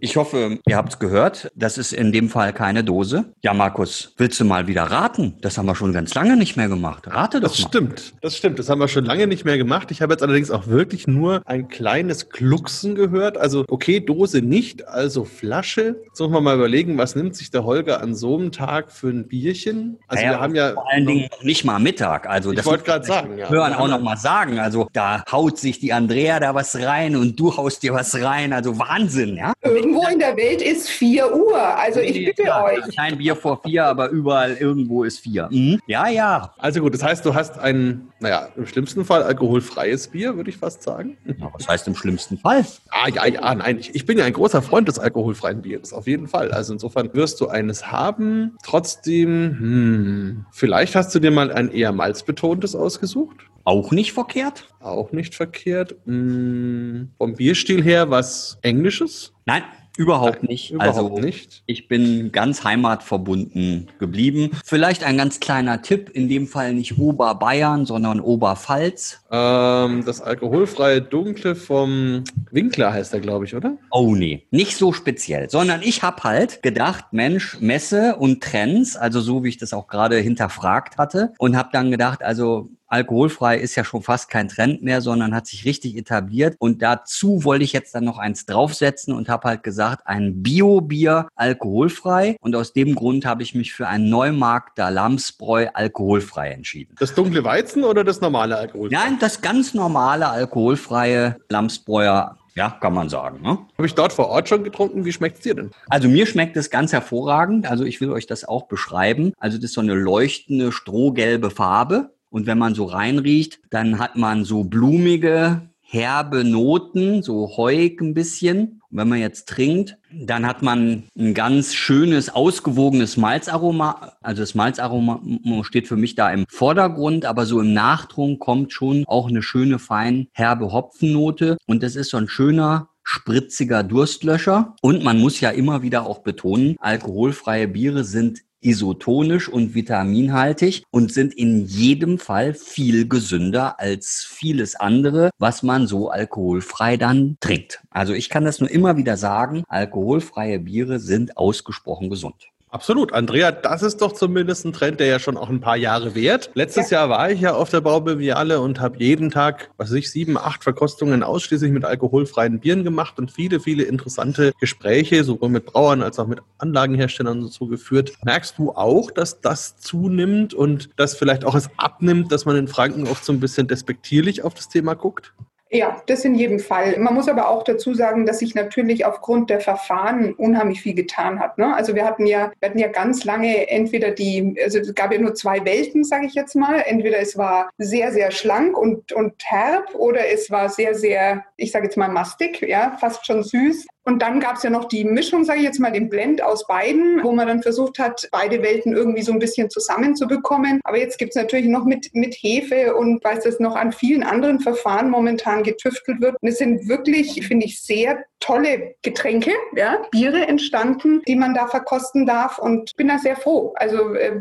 Ich 0.03 0.17
hoffe, 0.17 0.59
ihr 0.67 0.77
habt 0.77 0.95
es 0.95 0.99
gehört. 0.99 1.51
Das 1.55 1.77
ist 1.77 1.93
in 1.93 2.11
dem 2.11 2.31
Fall 2.31 2.55
keine 2.55 2.83
Dose. 2.83 3.27
Ja, 3.43 3.53
Markus, 3.53 4.15
willst 4.17 4.41
du 4.41 4.47
mal 4.47 4.67
wieder 4.67 4.85
raten? 4.85 5.35
Das 5.43 5.59
haben 5.59 5.67
wir 5.67 5.75
schon 5.75 5.93
ganz 5.93 6.15
lange 6.15 6.39
nicht 6.39 6.57
mehr 6.57 6.69
gemacht. 6.69 7.07
Rate 7.07 7.41
doch 7.41 7.51
das 7.51 7.59
mal. 7.59 7.65
Das 7.65 7.69
stimmt, 7.69 8.15
das 8.23 8.37
stimmt. 8.37 8.59
Das 8.59 8.71
haben 8.71 8.79
wir 8.79 8.89
schon 8.89 9.05
lange 9.05 9.27
nicht 9.27 9.45
mehr 9.45 9.59
gemacht. 9.59 9.91
Ich 9.91 10.01
habe 10.01 10.15
jetzt 10.15 10.23
allerdings 10.23 10.51
auch 10.51 10.69
wirklich 10.69 11.07
nur 11.07 11.43
ein 11.45 11.69
kleines 11.69 12.31
Klucksen 12.31 12.95
gehört. 12.95 13.37
Also, 13.37 13.67
okay, 13.69 14.01
Dose 14.01 14.41
nicht, 14.41 14.89
also 14.89 15.25
Flasche. 15.25 15.97
Jetzt 16.07 16.19
muss 16.19 16.31
man 16.31 16.45
mal 16.45 16.57
überlegen, 16.57 16.97
was 16.97 17.15
nimmt 17.15 17.37
sich 17.37 17.51
der 17.51 17.65
Holger 17.65 18.01
an 18.01 18.15
so 18.15 18.39
einem 18.39 18.53
Tag 18.53 18.91
für 18.91 19.09
ein 19.09 19.29
Bierchen? 19.29 19.99
Also, 20.09 20.25
naja, 20.25 20.37
wir 20.37 20.41
haben 20.41 20.55
ja. 20.55 20.73
Vor 20.73 20.91
allen 20.91 21.07
Dingen 21.07 21.29
nicht 21.43 21.65
mal 21.67 21.79
Mittag. 21.79 22.27
Also, 22.27 22.53
ich 22.53 22.65
wollte 22.65 22.85
gerade 22.85 23.05
sagen, 23.05 23.37
ja. 23.37 23.51
Hören 23.51 23.75
auch 23.75 23.89
noch 23.89 24.01
mal 24.01 24.17
sagen. 24.17 24.59
Also, 24.59 24.89
da 24.95 25.25
haut 25.31 25.59
sich 25.59 25.79
die 25.79 25.93
Andrea 25.93 26.41
da 26.41 26.55
was 26.55 26.75
rein 26.77 27.17
und 27.17 27.39
du 27.39 27.55
haust 27.55 27.83
dir 27.83 27.93
was 27.93 28.15
rein. 28.15 28.55
Also, 28.55 28.79
Wahnsinn, 28.79 29.37
ja? 29.37 29.53
Irgendwo 29.91 30.09
in 30.09 30.19
der 30.21 30.37
Welt 30.37 30.63
ist 30.63 30.89
4 30.89 31.35
Uhr. 31.35 31.59
Also 31.59 31.99
ich 32.01 32.25
bitte 32.25 32.45
ja, 32.45 32.63
euch. 32.65 32.97
Kein 32.97 33.19
Bier 33.19 33.35
vor 33.35 33.61
vier, 33.63 33.87
aber 33.87 34.09
überall 34.11 34.57
irgendwo 34.57 35.03
ist 35.03 35.19
vier. 35.19 35.49
Mhm. 35.51 35.81
Ja, 35.87 36.09
ja. 36.09 36.55
Also 36.59 36.81
gut, 36.81 36.95
das 36.95 37.03
heißt, 37.03 37.27
du 37.27 37.35
hast 37.35 37.59
ein, 37.59 38.09
naja, 38.21 38.49
im 38.57 38.67
schlimmsten 38.67 39.05
Fall 39.05 39.25
alkoholfreies 39.25 40.09
Bier, 40.09 40.37
würde 40.37 40.51
ich 40.51 40.59
fast 40.59 40.83
sagen. 40.83 41.17
Ja, 41.25 41.51
was 41.53 41.67
heißt 41.67 41.89
im 41.89 41.97
schlimmsten 41.97 42.39
Fall? 42.39 42.65
Ah, 42.91 43.09
ja, 43.09 43.27
ja, 43.27 43.55
nein. 43.55 43.79
Ich, 43.79 43.95
ich 43.95 44.07
bin 44.07 44.17
ja 44.17 44.25
ein 44.25 44.33
großer 44.33 44.63
Freund 44.63 44.87
des 44.87 44.99
alkoholfreien 45.01 45.63
Bieres, 45.63 45.93
auf 45.93 46.07
jeden 46.07 46.29
Fall. 46.29 46.53
Also 46.53 46.73
insofern 46.73 47.13
wirst 47.13 47.41
du 47.41 47.49
eines 47.49 47.91
haben. 47.91 48.57
Trotzdem, 48.63 49.29
hm, 49.59 50.47
vielleicht 50.53 50.95
hast 50.95 51.13
du 51.15 51.19
dir 51.19 51.33
mal 51.33 51.51
ein 51.51 51.73
eher 51.73 51.91
malzbetontes 51.91 52.77
ausgesucht. 52.77 53.37
Auch 53.65 53.91
nicht 53.91 54.13
verkehrt? 54.13 54.69
Auch 54.81 55.13
nicht 55.13 55.35
verkehrt. 55.35 55.97
Hm, 56.07 57.11
vom 57.19 57.35
Bierstil 57.35 57.83
her 57.83 58.11
was 58.11 58.59
Englisches? 58.63 59.33
Nein, 59.45 59.63
Überhaupt 60.01 60.45
nicht. 60.45 60.71
Überhaupt 60.71 60.97
also 60.97 61.19
nicht. 61.19 61.63
ich 61.67 61.87
bin 61.87 62.33
ganz 62.33 62.65
heimatverbunden 62.65 63.89
geblieben. 63.99 64.51
Vielleicht 64.65 65.05
ein 65.05 65.19
ganz 65.19 65.41
kleiner 65.41 65.83
Tipp, 65.83 66.09
in 66.15 66.27
dem 66.27 66.47
Fall 66.47 66.73
nicht 66.73 66.99
Oberbayern, 66.99 67.85
sondern 67.85 68.19
Oberpfalz. 68.19 69.23
Ähm, 69.31 70.03
das 70.07 70.23
alkoholfreie 70.23 71.03
Dunkle 71.03 71.55
vom 71.55 72.25
Winkler 72.51 72.95
heißt 72.95 73.13
er, 73.13 73.21
glaube 73.21 73.45
ich, 73.45 73.55
oder? 73.55 73.77
Oh 73.91 74.15
nee, 74.15 74.47
nicht 74.51 74.79
so 74.79 74.95
speziell, 74.95 75.51
sondern 75.51 75.83
ich 75.83 76.03
habe 76.03 76.25
halt 76.25 76.63
gedacht, 76.63 77.13
Mensch, 77.13 77.61
Messe 77.61 78.17
und 78.17 78.43
Trends, 78.43 78.97
also 78.97 79.21
so 79.21 79.45
wie 79.45 79.51
ich 79.51 79.59
das 79.59 79.75
auch 79.75 79.87
gerade 79.87 80.17
hinterfragt 80.17 80.97
hatte 80.97 81.35
und 81.37 81.59
habe 81.59 81.69
dann 81.73 81.91
gedacht, 81.91 82.23
also 82.23 82.71
alkoholfrei 82.91 83.57
ist 83.57 83.77
ja 83.77 83.85
schon 83.85 84.03
fast 84.03 84.29
kein 84.29 84.49
Trend 84.49 84.83
mehr, 84.83 85.01
sondern 85.01 85.35
hat 85.35 85.47
sich 85.47 85.65
richtig 85.65 85.97
etabliert. 85.97 86.57
Und 86.59 86.83
dazu 86.83 87.45
wollte 87.45 87.65
ich 87.65 87.73
jetzt 87.73 87.95
dann 87.95 88.05
noch 88.05 88.19
eins 88.19 88.47
draufsetzen 88.47 89.15
und 89.15 89.29
habe 89.29 89.49
halt 89.49 89.63
gesagt, 89.63 90.03
ein 90.07 90.43
Bio-Bier 90.43 91.29
alkoholfrei. 91.35 92.37
Und 92.41 92.55
aus 92.57 92.73
dem 92.73 92.95
Grund 92.95 93.25
habe 93.25 93.43
ich 93.43 93.55
mich 93.55 93.73
für 93.73 93.89
ein 93.89 94.09
Neumarkter 94.11 94.91
Lamsbräu 94.91 95.69
alkoholfrei 95.73 96.51
entschieden. 96.51 96.95
Das 96.99 97.15
dunkle 97.15 97.45
Weizen 97.45 97.85
oder 97.85 98.05
das 98.05 98.21
normale 98.21 98.57
alkoholfreie? 98.57 98.99
Nein, 98.99 99.19
das 99.21 99.41
ganz 99.41 99.73
normale 99.75 100.29
alkoholfreie 100.29 101.37
Lamsbräuer 101.49 102.37
ja, 102.55 102.77
kann 102.81 102.93
man 102.93 103.09
sagen. 103.09 103.41
Ne? 103.43 103.59
Habe 103.79 103.87
ich 103.87 103.95
dort 103.95 104.13
vor 104.13 104.29
Ort 104.29 104.49
schon 104.49 104.65
getrunken? 104.65 105.05
Wie 105.05 105.13
schmeckt 105.13 105.39
es 105.39 105.43
dir 105.43 105.55
denn? 105.55 105.71
Also 105.89 106.09
mir 106.09 106.27
schmeckt 106.27 106.57
es 106.57 106.69
ganz 106.69 106.93
hervorragend. 106.93 107.67
Also 107.71 107.85
ich 107.85 108.01
will 108.01 108.11
euch 108.11 108.27
das 108.27 108.45
auch 108.45 108.65
beschreiben. 108.65 109.33
Also 109.39 109.57
das 109.57 109.67
ist 109.67 109.75
so 109.75 109.81
eine 109.81 109.95
leuchtende, 109.95 110.73
strohgelbe 110.73 111.51
Farbe. 111.51 112.11
Und 112.31 112.47
wenn 112.47 112.59
man 112.59 112.75
so 112.75 112.85
reinriecht, 112.85 113.61
dann 113.71 113.99
hat 113.99 114.17
man 114.17 114.45
so 114.45 114.65
blumige, 114.65 115.71
herbe 115.91 116.45
Noten, 116.45 117.23
so 117.23 117.57
heuig 117.57 118.01
ein 118.01 118.15
bisschen. 118.15 118.81
Und 118.91 118.99
wenn 118.99 119.09
man 119.09 119.19
jetzt 119.19 119.49
trinkt, 119.49 119.99
dann 120.13 120.47
hat 120.47 120.63
man 120.63 121.05
ein 121.19 121.35
ganz 121.35 121.75
schönes, 121.75 122.31
ausgewogenes 122.31 123.17
Malzaroma. 123.17 124.13
Also 124.21 124.43
das 124.43 124.55
Malzaroma 124.55 125.21
steht 125.63 125.89
für 125.89 125.97
mich 125.97 126.15
da 126.15 126.31
im 126.33 126.45
Vordergrund, 126.49 127.25
aber 127.25 127.45
so 127.45 127.61
im 127.61 127.73
Nachtrunk 127.73 128.39
kommt 128.39 128.73
schon 128.73 129.05
auch 129.07 129.29
eine 129.29 129.43
schöne, 129.43 129.81
fein 129.81 130.29
herbe 130.33 130.73
Hopfennote. 130.73 131.57
Und 131.67 131.83
das 131.83 131.97
ist 131.97 132.11
so 132.11 132.17
ein 132.17 132.29
schöner, 132.29 132.91
spritziger 133.03 133.83
Durstlöscher. 133.83 134.77
Und 134.83 135.03
man 135.03 135.19
muss 135.19 135.41
ja 135.41 135.51
immer 135.51 135.83
wieder 135.83 136.07
auch 136.07 136.21
betonen, 136.21 136.77
alkoholfreie 136.79 137.67
Biere 137.67 138.05
sind 138.05 138.43
isotonisch 138.61 139.49
und 139.49 139.75
vitaminhaltig 139.75 140.85
und 140.91 141.13
sind 141.13 141.35
in 141.35 141.67
jedem 141.67 142.19
Fall 142.19 142.55
viel 142.55 143.09
gesünder 143.09 143.81
als 143.81 144.27
vieles 144.29 144.75
andere, 144.77 145.31
was 145.39 145.63
man 145.63 145.87
so 145.87 146.11
alkoholfrei 146.11 146.97
dann 146.97 147.37
trinkt. 147.41 147.83
Also 147.91 148.13
ich 148.13 148.29
kann 148.29 148.45
das 148.45 148.61
nur 148.61 148.71
immer 148.71 148.97
wieder 148.97 149.17
sagen, 149.17 149.65
alkoholfreie 149.69 150.59
Biere 150.59 150.99
sind 151.01 151.37
ausgesprochen 151.37 152.11
gesund. 152.11 152.51
Absolut. 152.73 153.13
Andrea, 153.13 153.51
das 153.51 153.83
ist 153.83 154.01
doch 154.01 154.13
zumindest 154.13 154.65
ein 154.65 154.73
Trend, 154.73 155.01
der 155.01 155.09
ja 155.09 155.19
schon 155.19 155.37
auch 155.37 155.49
ein 155.49 155.61
paar 155.61 155.77
Jahre 155.77 156.15
währt. 156.15 156.51
Letztes 156.55 156.91
ja. 156.91 157.01
Jahr 157.01 157.09
war 157.11 157.31
ich 157.31 157.41
ja 157.41 157.55
auf 157.55 157.69
der 157.69 157.81
Baubeviale 157.81 158.61
und 158.61 158.81
habe 158.81 158.97
jeden 158.99 159.31
Tag, 159.31 159.71
was 159.77 159.91
weiß 159.91 159.97
ich, 159.97 160.11
sieben, 160.11 160.39
acht 160.39 160.63
Verkostungen 160.63 161.25
ausschließlich 161.25 161.73
mit 161.73 161.85
alkoholfreien 161.85 162.61
Bieren 162.61 162.85
gemacht 162.85 163.19
und 163.19 163.33
viele, 163.33 163.59
viele 163.59 163.83
interessante 163.83 164.53
Gespräche, 164.61 165.25
sowohl 165.25 165.49
mit 165.49 165.67
Brauern 165.67 166.01
als 166.01 166.21
auch 166.21 166.29
mit 166.29 166.41
Anlagenherstellern 166.59 167.43
und 167.43 167.53
so 167.53 167.67
geführt. 167.67 168.13
Merkst 168.25 168.57
du 168.57 168.71
auch, 168.71 169.11
dass 169.11 169.41
das 169.41 169.77
zunimmt 169.79 170.55
und 170.55 170.91
dass 170.97 171.17
vielleicht 171.17 171.45
auch 171.45 171.57
es 171.57 171.71
abnimmt, 171.77 172.31
dass 172.31 172.45
man 172.45 172.57
in 172.57 172.69
Franken 172.69 173.09
oft 173.09 173.25
so 173.25 173.33
ein 173.33 173.41
bisschen 173.41 173.67
despektierlich 173.67 174.45
auf 174.45 174.55
das 174.55 174.69
Thema 174.69 174.95
guckt? 174.95 175.33
Ja, 175.73 176.03
das 176.07 176.25
in 176.25 176.35
jedem 176.35 176.59
Fall. 176.59 176.99
Man 176.99 177.15
muss 177.15 177.29
aber 177.29 177.49
auch 177.49 177.63
dazu 177.63 177.95
sagen, 177.95 178.27
dass 178.27 178.41
sich 178.41 178.57
natürlich 178.57 179.07
aufgrund 179.07 179.51
der 179.51 179.61
Verfahren 179.61 180.35
unheimlich 180.35 180.83
viel 180.83 180.95
getan 180.95 181.39
hat. 181.39 181.59
Ne? 181.59 181.73
Also 181.73 181.95
wir 181.95 182.05
hatten 182.05 182.27
ja, 182.27 182.51
wir 182.59 182.69
hatten 182.69 182.79
ja 182.81 182.89
ganz 182.89 183.25
lange 183.25 183.69
entweder 183.69 184.11
die, 184.11 184.57
also 184.65 184.81
es 184.81 184.93
gab 184.97 185.13
ja 185.13 185.21
nur 185.21 185.37
zwei 185.37 185.65
Welten, 185.65 186.03
sage 186.03 186.27
ich 186.27 186.35
jetzt 186.35 186.57
mal. 186.57 186.83
Entweder 186.85 187.21
es 187.21 187.39
war 187.39 187.71
sehr, 187.79 188.11
sehr 188.11 188.33
schlank 188.33 188.77
und, 188.77 189.13
und 189.13 189.35
herb 189.45 189.95
oder 189.95 190.29
es 190.29 190.51
war 190.51 190.69
sehr, 190.69 190.97
sehr, 190.97 191.45
ich 191.57 191.71
sage 191.71 191.85
jetzt 191.85 191.97
mal 191.97 192.09
mastig, 192.09 192.63
ja, 192.63 192.97
fast 192.99 193.25
schon 193.25 193.45
süß. 193.45 193.87
Und 194.05 194.23
dann 194.23 194.41
gab 194.41 194.57
es 194.57 194.63
ja 194.63 194.71
noch 194.71 194.87
die 194.87 195.05
Mischung, 195.05 195.45
sage 195.45 195.59
ich 195.59 195.65
jetzt 195.65 195.79
mal, 195.79 195.93
den 195.93 196.09
Blend 196.09 196.43
aus 196.43 196.67
beiden, 196.67 197.23
wo 197.23 197.33
man 197.33 197.47
dann 197.47 197.63
versucht 197.63 197.99
hat, 197.99 198.29
beide 198.33 198.63
Welten 198.63 198.95
irgendwie 198.95 199.23
so 199.23 199.33
ein 199.33 199.39
bisschen 199.39 199.69
zusammenzubekommen. 199.69 200.81
Aber 200.85 200.99
jetzt 200.99 201.19
gibt 201.19 201.31
es 201.31 201.37
natürlich 201.37 201.67
noch 201.67 201.85
mit, 201.85 202.11
mit 202.15 202.35
Hefe 202.35 202.95
und 202.95 203.23
weiß 203.23 203.45
das 203.45 203.61
noch 203.61 203.77
an 203.77 203.93
vielen 203.93 204.23
anderen 204.23 204.61
Verfahren 204.61 205.11
momentan 205.11 205.63
getüftelt 205.63 206.21
wird. 206.21 206.37
Und 206.41 206.49
es 206.49 206.59
sind 206.59 206.89
wirklich, 206.89 207.47
finde 207.47 207.67
ich, 207.67 207.83
sehr 207.83 208.25
tolle 208.41 208.95
Getränke, 209.03 209.53
ja, 209.77 210.03
Biere 210.11 210.47
entstanden, 210.47 211.21
die 211.29 211.37
man 211.37 211.53
da 211.53 211.67
verkosten 211.67 212.25
darf. 212.25 212.59
Und 212.59 212.97
bin 212.97 213.09
da 213.09 213.19
sehr 213.19 213.37
froh. 213.37 213.75
Also 213.77 214.15
äh, 214.15 214.41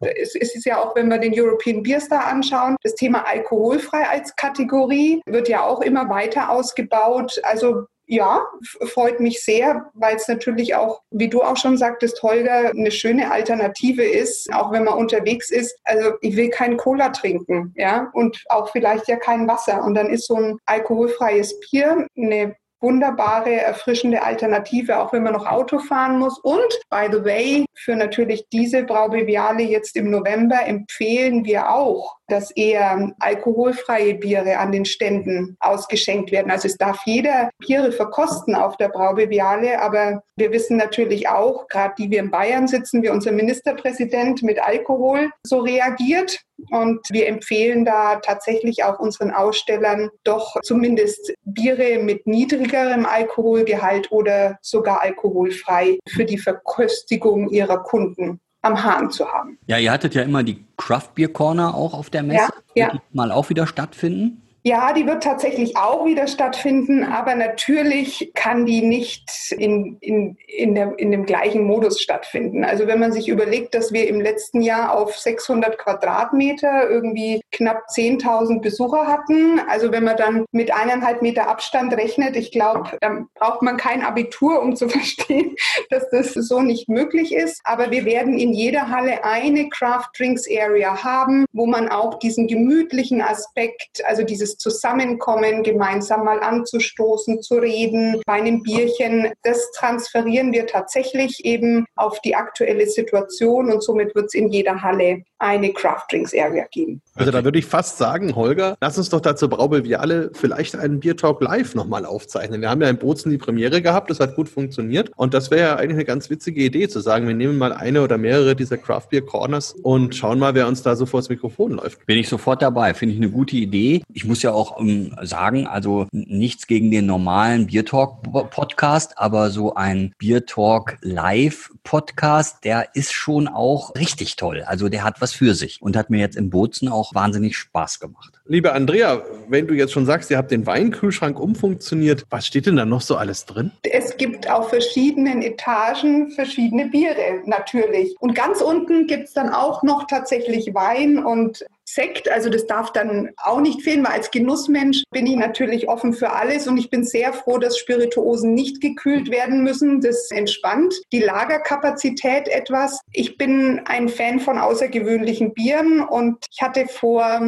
es, 0.00 0.34
es 0.34 0.54
ist 0.54 0.64
ja 0.64 0.82
auch, 0.82 0.96
wenn 0.96 1.08
wir 1.08 1.18
den 1.18 1.38
European 1.38 1.82
Beer 1.82 2.00
Star 2.00 2.26
anschauen, 2.26 2.76
das 2.82 2.94
Thema 2.94 3.26
alkoholfrei 3.26 4.08
als 4.08 4.34
Kategorie 4.36 5.20
wird 5.26 5.48
ja 5.48 5.62
auch 5.62 5.82
immer 5.82 6.08
weiter 6.08 6.50
ausgebaut. 6.50 7.40
Also 7.42 7.84
ja, 8.06 8.44
freut 8.92 9.20
mich 9.20 9.42
sehr, 9.42 9.90
weil 9.94 10.16
es 10.16 10.28
natürlich 10.28 10.74
auch, 10.74 11.02
wie 11.10 11.28
du 11.28 11.42
auch 11.42 11.56
schon 11.56 11.76
sagtest, 11.76 12.22
Holger, 12.22 12.70
eine 12.70 12.90
schöne 12.90 13.30
Alternative 13.30 14.04
ist, 14.04 14.52
auch 14.52 14.72
wenn 14.72 14.84
man 14.84 14.94
unterwegs 14.94 15.50
ist. 15.50 15.78
Also 15.84 16.12
ich 16.20 16.36
will 16.36 16.50
kein 16.50 16.76
Cola 16.76 17.10
trinken, 17.10 17.72
ja, 17.76 18.10
und 18.12 18.42
auch 18.50 18.70
vielleicht 18.70 19.08
ja 19.08 19.16
kein 19.16 19.48
Wasser. 19.48 19.82
Und 19.82 19.94
dann 19.94 20.10
ist 20.10 20.26
so 20.26 20.36
ein 20.36 20.58
alkoholfreies 20.66 21.58
Bier 21.60 22.06
eine 22.16 22.54
wunderbare, 22.84 23.50
erfrischende 23.50 24.22
Alternative, 24.22 24.98
auch 24.98 25.12
wenn 25.12 25.22
man 25.22 25.32
noch 25.32 25.46
Auto 25.46 25.78
fahren 25.78 26.18
muss. 26.18 26.38
Und, 26.38 26.68
by 26.90 27.08
the 27.10 27.24
way, 27.24 27.64
für 27.74 27.96
natürlich 27.96 28.44
diese 28.52 28.84
Braubeviale 28.84 29.62
jetzt 29.62 29.96
im 29.96 30.10
November 30.10 30.60
empfehlen 30.66 31.44
wir 31.44 31.70
auch, 31.70 32.16
dass 32.28 32.50
eher 32.50 33.12
alkoholfreie 33.18 34.14
Biere 34.14 34.58
an 34.58 34.72
den 34.72 34.84
Ständen 34.84 35.56
ausgeschenkt 35.60 36.30
werden. 36.30 36.50
Also 36.50 36.68
es 36.68 36.76
darf 36.76 37.00
jeder 37.04 37.50
Biere 37.58 37.92
verkosten 37.92 38.54
auf 38.54 38.76
der 38.76 38.88
Braubeviale, 38.88 39.80
aber 39.80 40.22
wir 40.36 40.52
wissen 40.52 40.76
natürlich 40.76 41.28
auch, 41.28 41.68
gerade 41.68 41.94
die 41.98 42.10
wir 42.10 42.20
in 42.20 42.30
Bayern 42.30 42.66
sitzen, 42.66 43.02
wie 43.02 43.10
unser 43.10 43.32
Ministerpräsident 43.32 44.42
mit 44.42 44.62
Alkohol 44.62 45.30
so 45.42 45.60
reagiert. 45.60 46.40
Und 46.70 47.00
wir 47.10 47.26
empfehlen 47.26 47.84
da 47.84 48.16
tatsächlich 48.16 48.84
auch 48.84 48.98
unseren 48.98 49.30
Ausstellern 49.30 50.10
doch 50.24 50.56
zumindest 50.62 51.32
Biere 51.44 51.98
mit 51.98 52.26
niedrigerem 52.26 53.06
Alkoholgehalt 53.06 54.10
oder 54.12 54.58
sogar 54.62 55.02
alkoholfrei 55.02 55.98
für 56.08 56.24
die 56.24 56.38
Verköstigung 56.38 57.48
ihrer 57.50 57.82
Kunden 57.82 58.40
am 58.62 58.82
Hahn 58.82 59.10
zu 59.10 59.30
haben. 59.30 59.58
Ja, 59.66 59.78
ihr 59.78 59.92
hattet 59.92 60.14
ja 60.14 60.22
immer 60.22 60.42
die 60.42 60.64
Craft 60.76 61.10
Beer 61.14 61.28
Corner 61.28 61.74
auch 61.74 61.92
auf 61.92 62.10
der 62.10 62.22
Messe. 62.22 62.52
Ja, 62.74 62.92
ja. 62.94 63.02
mal 63.12 63.30
auch 63.30 63.50
wieder 63.50 63.66
stattfinden? 63.66 64.40
Ja, 64.66 64.94
die 64.94 65.06
wird 65.06 65.22
tatsächlich 65.22 65.76
auch 65.76 66.06
wieder 66.06 66.26
stattfinden, 66.26 67.04
aber 67.04 67.34
natürlich 67.34 68.32
kann 68.34 68.64
die 68.64 68.80
nicht 68.80 69.52
in, 69.52 69.98
in, 70.00 70.38
in, 70.48 70.74
der, 70.74 70.98
in 70.98 71.10
dem 71.10 71.26
gleichen 71.26 71.64
Modus 71.64 72.00
stattfinden. 72.00 72.64
Also 72.64 72.86
wenn 72.86 72.98
man 72.98 73.12
sich 73.12 73.28
überlegt, 73.28 73.74
dass 73.74 73.92
wir 73.92 74.08
im 74.08 74.22
letzten 74.22 74.62
Jahr 74.62 74.96
auf 74.96 75.18
600 75.18 75.76
Quadratmeter 75.76 76.88
irgendwie 76.88 77.42
knapp 77.52 77.88
10.000 77.94 78.62
Besucher 78.62 79.06
hatten, 79.06 79.60
also 79.68 79.92
wenn 79.92 80.04
man 80.04 80.16
dann 80.16 80.46
mit 80.50 80.72
eineinhalb 80.72 81.20
Meter 81.20 81.46
Abstand 81.46 81.92
rechnet, 81.92 82.34
ich 82.34 82.50
glaube, 82.50 82.96
dann 83.02 83.26
braucht 83.34 83.60
man 83.60 83.76
kein 83.76 84.02
Abitur, 84.02 84.62
um 84.62 84.76
zu 84.76 84.88
verstehen, 84.94 85.56
dass 85.90 86.08
das 86.08 86.32
so 86.32 86.62
nicht 86.62 86.88
möglich 86.88 87.34
ist. 87.34 87.60
Aber 87.64 87.90
wir 87.90 88.06
werden 88.06 88.38
in 88.38 88.54
jeder 88.54 88.88
Halle 88.88 89.24
eine 89.24 89.68
Craft 89.68 90.08
Drinks 90.18 90.46
Area 90.50 91.04
haben, 91.04 91.44
wo 91.52 91.66
man 91.66 91.90
auch 91.90 92.18
diesen 92.18 92.46
gemütlichen 92.46 93.20
Aspekt, 93.20 94.02
also 94.06 94.22
dieses 94.22 94.53
Zusammenkommen, 94.58 95.62
gemeinsam 95.62 96.24
mal 96.24 96.40
anzustoßen, 96.40 97.42
zu 97.42 97.56
reden, 97.56 98.20
bei 98.26 98.34
einem 98.34 98.62
Bierchen, 98.62 99.32
das 99.42 99.70
transferieren 99.72 100.52
wir 100.52 100.66
tatsächlich 100.66 101.44
eben 101.44 101.86
auf 101.96 102.20
die 102.20 102.34
aktuelle 102.34 102.86
Situation 102.86 103.72
und 103.72 103.82
somit 103.82 104.14
wird 104.14 104.26
es 104.26 104.34
in 104.34 104.48
jeder 104.50 104.82
Halle 104.82 105.22
eine 105.38 105.72
Craft 105.72 106.06
Drinks 106.10 106.34
Area 106.34 106.64
geben. 106.70 107.02
Also 107.14 107.30
da 107.30 107.44
würde 107.44 107.58
ich 107.58 107.66
fast 107.66 107.98
sagen, 107.98 108.34
Holger, 108.34 108.76
lass 108.80 108.96
uns 108.98 109.10
doch 109.10 109.20
dazu 109.20 109.48
alle 109.50 110.30
vielleicht 110.34 110.76
einen 110.76 111.00
Bier 111.00 111.16
Talk 111.16 111.42
live 111.42 111.74
nochmal 111.74 112.06
aufzeichnen. 112.06 112.60
Wir 112.60 112.70
haben 112.70 112.80
ja 112.80 112.88
in 112.88 112.98
Bozen 112.98 113.30
die 113.30 113.38
Premiere 113.38 113.82
gehabt, 113.82 114.10
das 114.10 114.20
hat 114.20 114.36
gut 114.36 114.48
funktioniert 114.48 115.10
und 115.16 115.34
das 115.34 115.50
wäre 115.50 115.60
ja 115.60 115.76
eigentlich 115.76 115.94
eine 115.94 116.04
ganz 116.04 116.30
witzige 116.30 116.62
Idee 116.62 116.88
zu 116.88 117.00
sagen, 117.00 117.26
wir 117.26 117.34
nehmen 117.34 117.58
mal 117.58 117.72
eine 117.72 118.02
oder 118.02 118.18
mehrere 118.18 118.56
dieser 118.56 118.78
Craft 118.78 119.08
Beer 119.10 119.22
Corners 119.22 119.74
und 119.82 120.14
schauen 120.14 120.38
mal, 120.38 120.54
wer 120.54 120.66
uns 120.66 120.82
da 120.82 120.96
so 120.96 121.06
vors 121.06 121.28
Mikrofon 121.28 121.72
läuft. 121.72 122.04
Bin 122.06 122.18
ich 122.18 122.28
sofort 122.28 122.62
dabei, 122.62 122.94
finde 122.94 123.14
ich 123.14 123.20
eine 123.20 123.30
gute 123.30 123.56
Idee. 123.56 124.02
Ich 124.12 124.24
muss 124.24 124.42
ja 124.44 124.52
auch 124.52 124.76
um, 124.76 124.88
ähm, 124.88 125.16
sagen, 125.22 125.66
also 125.66 126.06
nichts 126.12 126.66
gegen 126.66 126.90
den 126.90 127.06
normalen 127.06 127.66
Bier 127.66 127.84
Talk 127.84 128.22
Podcast, 128.50 129.18
aber 129.18 129.50
so 129.50 129.74
ein 129.74 130.14
Bier 130.18 130.46
Talk 130.46 130.96
Live 131.00 131.70
Podcast, 131.82 132.64
der 132.64 132.94
ist 132.94 133.12
schon 133.12 133.48
auch 133.48 133.94
richtig 133.96 134.36
toll. 134.36 134.62
Also 134.66 134.88
der 134.88 135.02
hat 135.02 135.20
was 135.20 135.32
für 135.32 135.54
sich 135.54 135.82
und 135.82 135.96
hat 135.96 136.10
mir 136.10 136.20
jetzt 136.20 136.36
in 136.36 136.50
Bozen 136.50 136.88
auch 136.88 137.14
wahnsinnig 137.14 137.56
Spaß 137.56 137.98
gemacht. 137.98 138.34
Liebe 138.46 138.72
Andrea, 138.72 139.22
wenn 139.48 139.66
du 139.66 139.74
jetzt 139.74 139.92
schon 139.92 140.06
sagst, 140.06 140.30
ihr 140.30 140.36
habt 140.36 140.50
den 140.50 140.66
Weinkühlschrank 140.66 141.40
umfunktioniert, 141.40 142.26
was 142.30 142.46
steht 142.46 142.66
denn 142.66 142.76
da 142.76 142.84
noch 142.84 143.00
so 143.00 143.16
alles 143.16 143.46
drin? 143.46 143.72
Es 143.82 144.16
gibt 144.16 144.50
auf 144.50 144.68
verschiedenen 144.68 145.42
Etagen 145.42 146.30
verschiedene 146.30 146.86
Biere, 146.86 147.40
natürlich. 147.46 148.14
Und 148.20 148.34
ganz 148.34 148.60
unten 148.60 149.06
gibt 149.06 149.28
es 149.28 149.32
dann 149.32 149.48
auch 149.48 149.82
noch 149.82 150.06
tatsächlich 150.06 150.74
Wein 150.74 151.24
und 151.24 151.64
Sekt. 151.94 152.28
Also 152.28 152.50
das 152.50 152.66
darf 152.66 152.92
dann 152.92 153.30
auch 153.36 153.60
nicht 153.60 153.82
fehlen, 153.82 154.04
weil 154.04 154.12
als 154.12 154.30
Genussmensch 154.30 155.04
bin 155.10 155.26
ich 155.26 155.36
natürlich 155.36 155.88
offen 155.88 156.12
für 156.12 156.32
alles 156.32 156.66
und 156.66 156.76
ich 156.76 156.90
bin 156.90 157.04
sehr 157.04 157.32
froh, 157.32 157.58
dass 157.58 157.78
Spirituosen 157.78 158.52
nicht 158.52 158.80
gekühlt 158.80 159.30
werden 159.30 159.62
müssen. 159.62 160.00
Das 160.00 160.30
entspannt 160.30 160.94
die 161.12 161.20
Lagerkapazität 161.20 162.48
etwas. 162.48 163.00
Ich 163.12 163.38
bin 163.38 163.80
ein 163.84 164.08
Fan 164.08 164.40
von 164.40 164.58
außergewöhnlichen 164.58 165.54
Bieren 165.54 166.00
und 166.00 166.44
ich 166.50 166.62
hatte 166.62 166.86
vor, 166.88 167.40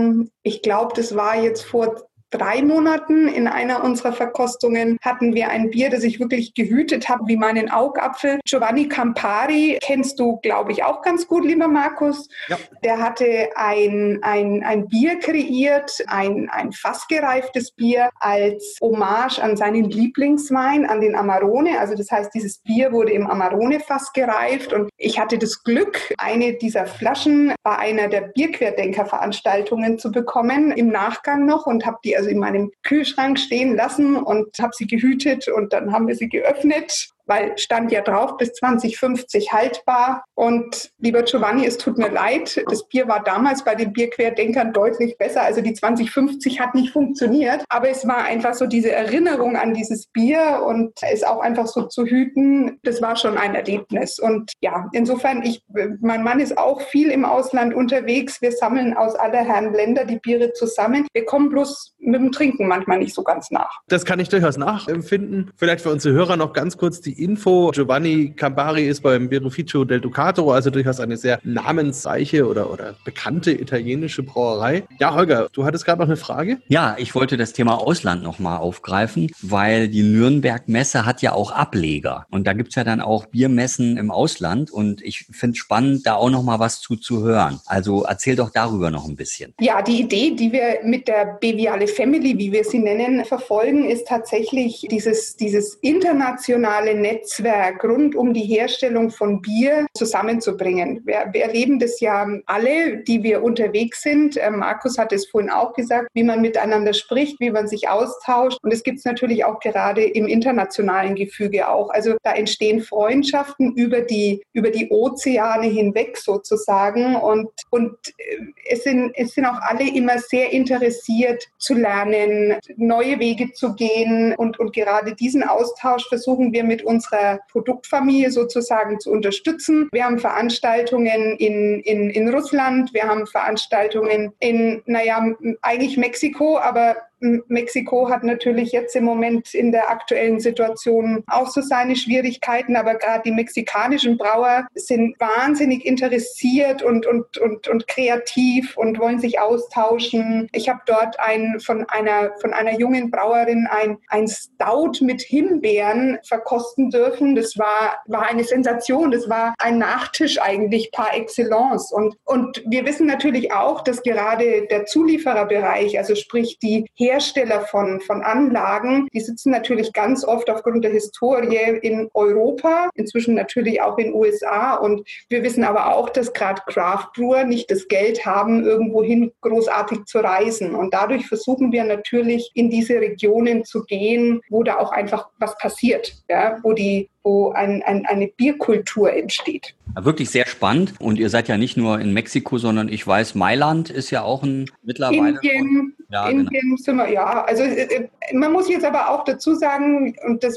ich 0.42 0.62
glaube, 0.62 0.92
das 0.94 1.16
war 1.16 1.36
jetzt 1.36 1.64
vor 1.64 2.06
drei 2.36 2.62
Monaten 2.62 3.28
in 3.28 3.48
einer 3.48 3.82
unserer 3.84 4.12
Verkostungen 4.12 4.98
hatten 5.02 5.34
wir 5.34 5.48
ein 5.48 5.70
Bier, 5.70 5.90
das 5.90 6.04
ich 6.04 6.20
wirklich 6.20 6.54
gehütet 6.54 7.08
habe, 7.08 7.24
wie 7.26 7.36
meinen 7.36 7.70
Augapfel. 7.70 8.38
Giovanni 8.44 8.88
Campari 8.88 9.78
kennst 9.82 10.18
du, 10.20 10.36
glaube 10.42 10.72
ich, 10.72 10.84
auch 10.84 11.02
ganz 11.02 11.26
gut, 11.26 11.44
lieber 11.44 11.68
Markus. 11.68 12.28
Ja. 12.48 12.58
Der 12.84 12.98
hatte 12.98 13.50
ein, 13.54 14.18
ein, 14.22 14.62
ein 14.64 14.88
Bier 14.88 15.18
kreiert, 15.18 16.02
ein, 16.06 16.48
ein 16.50 16.72
fassgereiftes 16.72 17.72
Bier 17.72 18.10
als 18.20 18.76
Hommage 18.80 19.38
an 19.38 19.56
seinen 19.56 19.84
Lieblingswein, 19.84 20.86
an 20.86 21.00
den 21.00 21.14
Amarone. 21.14 21.78
Also 21.78 21.94
das 21.94 22.10
heißt, 22.10 22.34
dieses 22.34 22.58
Bier 22.58 22.92
wurde 22.92 23.12
im 23.12 23.26
Amarone-Fass 23.26 24.12
gereift 24.12 24.72
und 24.72 24.90
ich 24.96 25.18
hatte 25.18 25.38
das 25.38 25.62
Glück, 25.62 26.00
eine 26.18 26.54
dieser 26.54 26.86
Flaschen 26.86 27.54
bei 27.62 27.76
einer 27.76 28.08
der 28.08 28.22
Bierquerdenker-Veranstaltungen 28.22 29.98
zu 29.98 30.10
bekommen, 30.10 30.72
im 30.72 30.88
Nachgang 30.88 31.46
noch 31.46 31.66
und 31.66 31.86
habe 31.86 31.98
die 32.04 32.16
also 32.16 32.25
in 32.28 32.38
meinem 32.38 32.70
Kühlschrank 32.82 33.38
stehen 33.38 33.76
lassen 33.76 34.16
und 34.16 34.58
habe 34.58 34.72
sie 34.74 34.86
gehütet 34.86 35.48
und 35.48 35.72
dann 35.72 35.92
haben 35.92 36.06
wir 36.08 36.14
sie 36.14 36.28
geöffnet 36.28 37.10
weil 37.26 37.56
stand 37.58 37.92
ja 37.92 38.00
drauf 38.00 38.36
bis 38.36 38.52
2050 38.54 39.52
haltbar. 39.52 40.24
Und 40.34 40.90
lieber 40.98 41.22
Giovanni, 41.22 41.66
es 41.66 41.78
tut 41.78 41.98
mir 41.98 42.08
leid, 42.08 42.62
das 42.68 42.86
Bier 42.88 43.08
war 43.08 43.22
damals 43.22 43.64
bei 43.64 43.74
den 43.74 43.92
Bierquerdenkern 43.92 44.72
deutlich 44.72 45.16
besser. 45.18 45.42
Also 45.42 45.60
die 45.60 45.74
2050 45.74 46.60
hat 46.60 46.74
nicht 46.74 46.92
funktioniert, 46.92 47.64
aber 47.68 47.88
es 47.88 48.06
war 48.06 48.24
einfach 48.24 48.54
so 48.54 48.66
diese 48.66 48.92
Erinnerung 48.92 49.56
an 49.56 49.74
dieses 49.74 50.06
Bier 50.06 50.62
und 50.66 50.92
es 51.02 51.22
auch 51.22 51.40
einfach 51.40 51.66
so 51.66 51.82
zu 51.82 52.04
hüten, 52.04 52.78
das 52.82 53.02
war 53.02 53.16
schon 53.16 53.36
ein 53.36 53.54
Erlebnis. 53.54 54.18
Und 54.18 54.52
ja, 54.60 54.88
insofern, 54.92 55.42
ich, 55.42 55.62
mein 56.00 56.22
Mann 56.22 56.40
ist 56.40 56.56
auch 56.56 56.80
viel 56.80 57.10
im 57.10 57.24
Ausland 57.24 57.74
unterwegs. 57.74 58.40
Wir 58.40 58.52
sammeln 58.52 58.96
aus 58.96 59.14
aller 59.14 59.44
Herren 59.44 59.72
Länder 59.72 60.04
die 60.04 60.18
Biere 60.18 60.52
zusammen. 60.52 61.06
Wir 61.12 61.24
kommen 61.24 61.50
bloß 61.50 61.94
mit 61.98 62.20
dem 62.20 62.32
Trinken 62.32 62.68
manchmal 62.68 62.98
nicht 62.98 63.14
so 63.14 63.22
ganz 63.22 63.50
nach. 63.50 63.80
Das 63.88 64.04
kann 64.04 64.20
ich 64.20 64.28
durchaus 64.28 64.56
nachempfinden. 64.56 65.50
Vielleicht 65.56 65.82
für 65.82 65.90
unsere 65.90 66.14
Hörer 66.14 66.36
noch 66.36 66.52
ganz 66.52 66.76
kurz 66.76 67.00
die 67.00 67.15
Info. 67.18 67.70
Giovanni 67.72 68.32
Campari 68.34 68.86
ist 68.86 69.02
beim 69.02 69.28
Birrificio 69.28 69.84
del 69.84 70.00
Ducato, 70.00 70.52
also 70.52 70.70
durchaus 70.70 71.00
eine 71.00 71.16
sehr 71.16 71.38
namensreiche 71.42 72.46
oder, 72.46 72.72
oder 72.72 72.94
bekannte 73.04 73.52
italienische 73.52 74.22
Brauerei. 74.22 74.84
Ja, 74.98 75.14
Holger, 75.14 75.48
du 75.52 75.64
hattest 75.64 75.84
gerade 75.84 76.00
noch 76.00 76.08
eine 76.08 76.16
Frage? 76.16 76.58
Ja, 76.68 76.96
ich 76.98 77.14
wollte 77.14 77.36
das 77.36 77.52
Thema 77.52 77.80
Ausland 77.80 78.22
nochmal 78.22 78.58
aufgreifen, 78.58 79.30
weil 79.42 79.88
die 79.88 80.02
Nürnberg-Messe 80.02 81.06
hat 81.06 81.22
ja 81.22 81.32
auch 81.32 81.50
Ableger. 81.50 82.26
Und 82.30 82.46
da 82.46 82.52
gibt 82.52 82.70
es 82.70 82.74
ja 82.74 82.84
dann 82.84 83.00
auch 83.00 83.26
Biermessen 83.26 83.96
im 83.96 84.10
Ausland. 84.10 84.70
Und 84.70 85.02
ich 85.02 85.26
finde 85.30 85.52
es 85.52 85.58
spannend, 85.58 86.06
da 86.06 86.14
auch 86.14 86.30
nochmal 86.30 86.58
was 86.58 86.80
zu, 86.80 86.96
zu 86.96 87.22
hören. 87.22 87.60
Also 87.66 88.04
erzähl 88.04 88.36
doch 88.36 88.50
darüber 88.50 88.90
noch 88.90 89.08
ein 89.08 89.16
bisschen. 89.16 89.54
Ja, 89.60 89.82
die 89.82 90.00
Idee, 90.00 90.34
die 90.34 90.52
wir 90.52 90.80
mit 90.84 91.08
der 91.08 91.38
Beviale 91.40 91.86
Family, 91.86 92.38
wie 92.38 92.52
wir 92.52 92.64
sie 92.64 92.78
nennen, 92.78 93.24
verfolgen, 93.24 93.88
ist 93.88 94.06
tatsächlich 94.08 94.86
dieses, 94.90 95.36
dieses 95.36 95.74
internationale 95.76 96.94
Netzwerk 97.06 97.84
rund 97.84 98.16
um 98.16 98.34
die 98.34 98.44
Herstellung 98.44 99.10
von 99.10 99.40
Bier 99.40 99.86
zusammenzubringen. 99.94 101.02
Wir, 101.04 101.28
wir 101.32 101.42
erleben 101.42 101.78
das 101.78 102.00
ja 102.00 102.26
alle, 102.46 102.98
die 102.98 103.22
wir 103.22 103.44
unterwegs 103.44 104.02
sind. 104.02 104.36
Äh, 104.36 104.50
Markus 104.50 104.98
hat 104.98 105.12
es 105.12 105.26
vorhin 105.26 105.50
auch 105.50 105.72
gesagt, 105.74 106.08
wie 106.14 106.24
man 106.24 106.40
miteinander 106.40 106.92
spricht, 106.94 107.38
wie 107.38 107.50
man 107.50 107.68
sich 107.68 107.88
austauscht. 107.88 108.58
Und 108.62 108.72
es 108.72 108.82
gibt 108.82 108.98
es 108.98 109.04
natürlich 109.04 109.44
auch 109.44 109.60
gerade 109.60 110.02
im 110.02 110.26
internationalen 110.26 111.14
Gefüge 111.14 111.68
auch. 111.68 111.90
Also 111.90 112.14
da 112.24 112.32
entstehen 112.32 112.80
Freundschaften 112.80 113.74
über 113.74 114.00
die, 114.00 114.42
über 114.52 114.70
die 114.70 114.88
Ozeane 114.90 115.66
hinweg 115.66 116.16
sozusagen. 116.16 117.14
Und, 117.14 117.50
und 117.70 117.94
äh, 118.18 118.38
es, 118.68 118.82
sind, 118.82 119.12
es 119.14 119.34
sind 119.34 119.44
auch 119.44 119.60
alle 119.60 119.88
immer 119.94 120.18
sehr 120.18 120.52
interessiert 120.52 121.44
zu 121.58 121.74
lernen, 121.74 122.56
neue 122.76 123.20
Wege 123.20 123.52
zu 123.52 123.74
gehen. 123.74 124.34
Und, 124.36 124.58
und 124.58 124.72
gerade 124.74 125.14
diesen 125.14 125.44
Austausch 125.44 126.08
versuchen 126.08 126.52
wir 126.52 126.64
mit 126.64 126.82
unserer 126.96 127.40
Produktfamilie 127.50 128.30
sozusagen 128.30 128.98
zu 129.00 129.10
unterstützen. 129.10 129.88
Wir 129.92 130.04
haben 130.04 130.18
Veranstaltungen 130.18 131.36
in, 131.36 131.80
in, 131.80 132.10
in 132.10 132.28
Russland, 132.28 132.92
wir 132.94 133.04
haben 133.04 133.26
Veranstaltungen 133.26 134.32
in, 134.40 134.82
naja, 134.86 135.24
eigentlich 135.62 135.96
Mexiko, 135.96 136.58
aber 136.58 136.96
Mexiko 137.20 138.10
hat 138.10 138.24
natürlich 138.24 138.72
jetzt 138.72 138.94
im 138.94 139.04
Moment 139.04 139.54
in 139.54 139.72
der 139.72 139.90
aktuellen 139.90 140.40
Situation 140.40 141.24
auch 141.28 141.48
so 141.48 141.60
seine 141.60 141.96
Schwierigkeiten, 141.96 142.76
aber 142.76 142.94
gerade 142.94 143.22
die 143.24 143.32
mexikanischen 143.32 144.18
Brauer 144.18 144.66
sind 144.74 145.18
wahnsinnig 145.18 145.84
interessiert 145.86 146.82
und, 146.82 147.06
und, 147.06 147.38
und, 147.38 147.68
und 147.68 147.88
kreativ 147.88 148.76
und 148.76 148.98
wollen 148.98 149.18
sich 149.18 149.40
austauschen. 149.40 150.48
Ich 150.52 150.68
habe 150.68 150.80
dort 150.86 151.18
ein, 151.20 151.58
von, 151.60 151.86
einer, 151.88 152.32
von 152.40 152.52
einer 152.52 152.78
jungen 152.78 153.10
Brauerin 153.10 153.66
ein, 153.70 153.98
ein 154.08 154.28
Stout 154.28 155.04
mit 155.04 155.22
Himbeeren 155.22 156.18
verkosten 156.26 156.90
dürfen. 156.90 157.34
Das 157.34 157.56
war, 157.56 157.98
war 158.06 158.26
eine 158.26 158.44
Sensation. 158.44 159.10
Das 159.10 159.28
war 159.28 159.54
ein 159.58 159.78
Nachtisch 159.78 160.40
eigentlich 160.40 160.90
par 160.92 161.14
excellence. 161.14 161.92
Und, 161.92 162.16
und 162.24 162.62
wir 162.66 162.84
wissen 162.84 163.06
natürlich 163.06 163.52
auch, 163.52 163.82
dass 163.82 164.02
gerade 164.02 164.66
der 164.66 164.86
Zuliefererbereich, 164.86 165.98
also 165.98 166.14
sprich 166.14 166.58
die 166.58 166.86
Hersteller 167.06 167.60
von, 167.62 168.00
von 168.00 168.22
Anlagen, 168.22 169.08
die 169.12 169.20
sitzen 169.20 169.50
natürlich 169.50 169.92
ganz 169.92 170.24
oft 170.24 170.50
aufgrund 170.50 170.84
der 170.84 170.92
Historie 170.92 171.78
in 171.82 172.08
Europa, 172.14 172.90
inzwischen 172.94 173.34
natürlich 173.34 173.80
auch 173.80 173.98
in 173.98 174.12
USA. 174.12 174.74
Und 174.74 175.06
wir 175.28 175.42
wissen 175.42 175.64
aber 175.64 175.94
auch, 175.94 176.10
dass 176.10 176.32
gerade 176.32 176.62
Craft 176.66 177.08
Brewer 177.14 177.44
nicht 177.44 177.70
das 177.70 177.86
Geld 177.88 178.26
haben, 178.26 178.64
irgendwohin 178.64 179.32
großartig 179.40 180.04
zu 180.06 180.18
reisen. 180.18 180.74
Und 180.74 180.94
dadurch 180.94 181.26
versuchen 181.26 181.72
wir 181.72 181.84
natürlich 181.84 182.50
in 182.54 182.70
diese 182.70 182.94
Regionen 183.00 183.64
zu 183.64 183.84
gehen, 183.84 184.40
wo 184.50 184.62
da 184.62 184.78
auch 184.78 184.90
einfach 184.90 185.28
was 185.38 185.56
passiert, 185.58 186.14
ja, 186.28 186.58
wo 186.62 186.72
die 186.72 187.08
wo 187.26 187.50
ein, 187.50 187.82
ein, 187.82 188.06
eine 188.06 188.28
Bierkultur 188.28 189.12
entsteht. 189.12 189.74
Wirklich 189.98 190.30
sehr 190.30 190.46
spannend. 190.46 190.94
Und 191.00 191.18
ihr 191.18 191.28
seid 191.28 191.48
ja 191.48 191.56
nicht 191.56 191.76
nur 191.76 191.98
in 191.98 192.12
Mexiko, 192.12 192.58
sondern 192.58 192.88
ich 192.88 193.04
weiß, 193.04 193.34
Mailand 193.34 193.90
ist 193.90 194.10
ja 194.10 194.22
auch 194.22 194.44
ein 194.44 194.70
mittlerweile. 194.82 195.40
Indien, 195.42 195.96
ja, 196.08 196.28
Indien 196.28 196.48
genau. 196.50 196.76
sind 196.76 196.96
wir, 196.96 197.10
ja. 197.10 197.44
Also 197.44 197.64
äh, 197.64 197.82
äh, 197.82 198.08
man 198.32 198.52
muss 198.52 198.68
jetzt 198.68 198.84
aber 198.84 199.10
auch 199.10 199.24
dazu 199.24 199.54
sagen, 199.54 200.14
und 200.24 200.44
das 200.44 200.56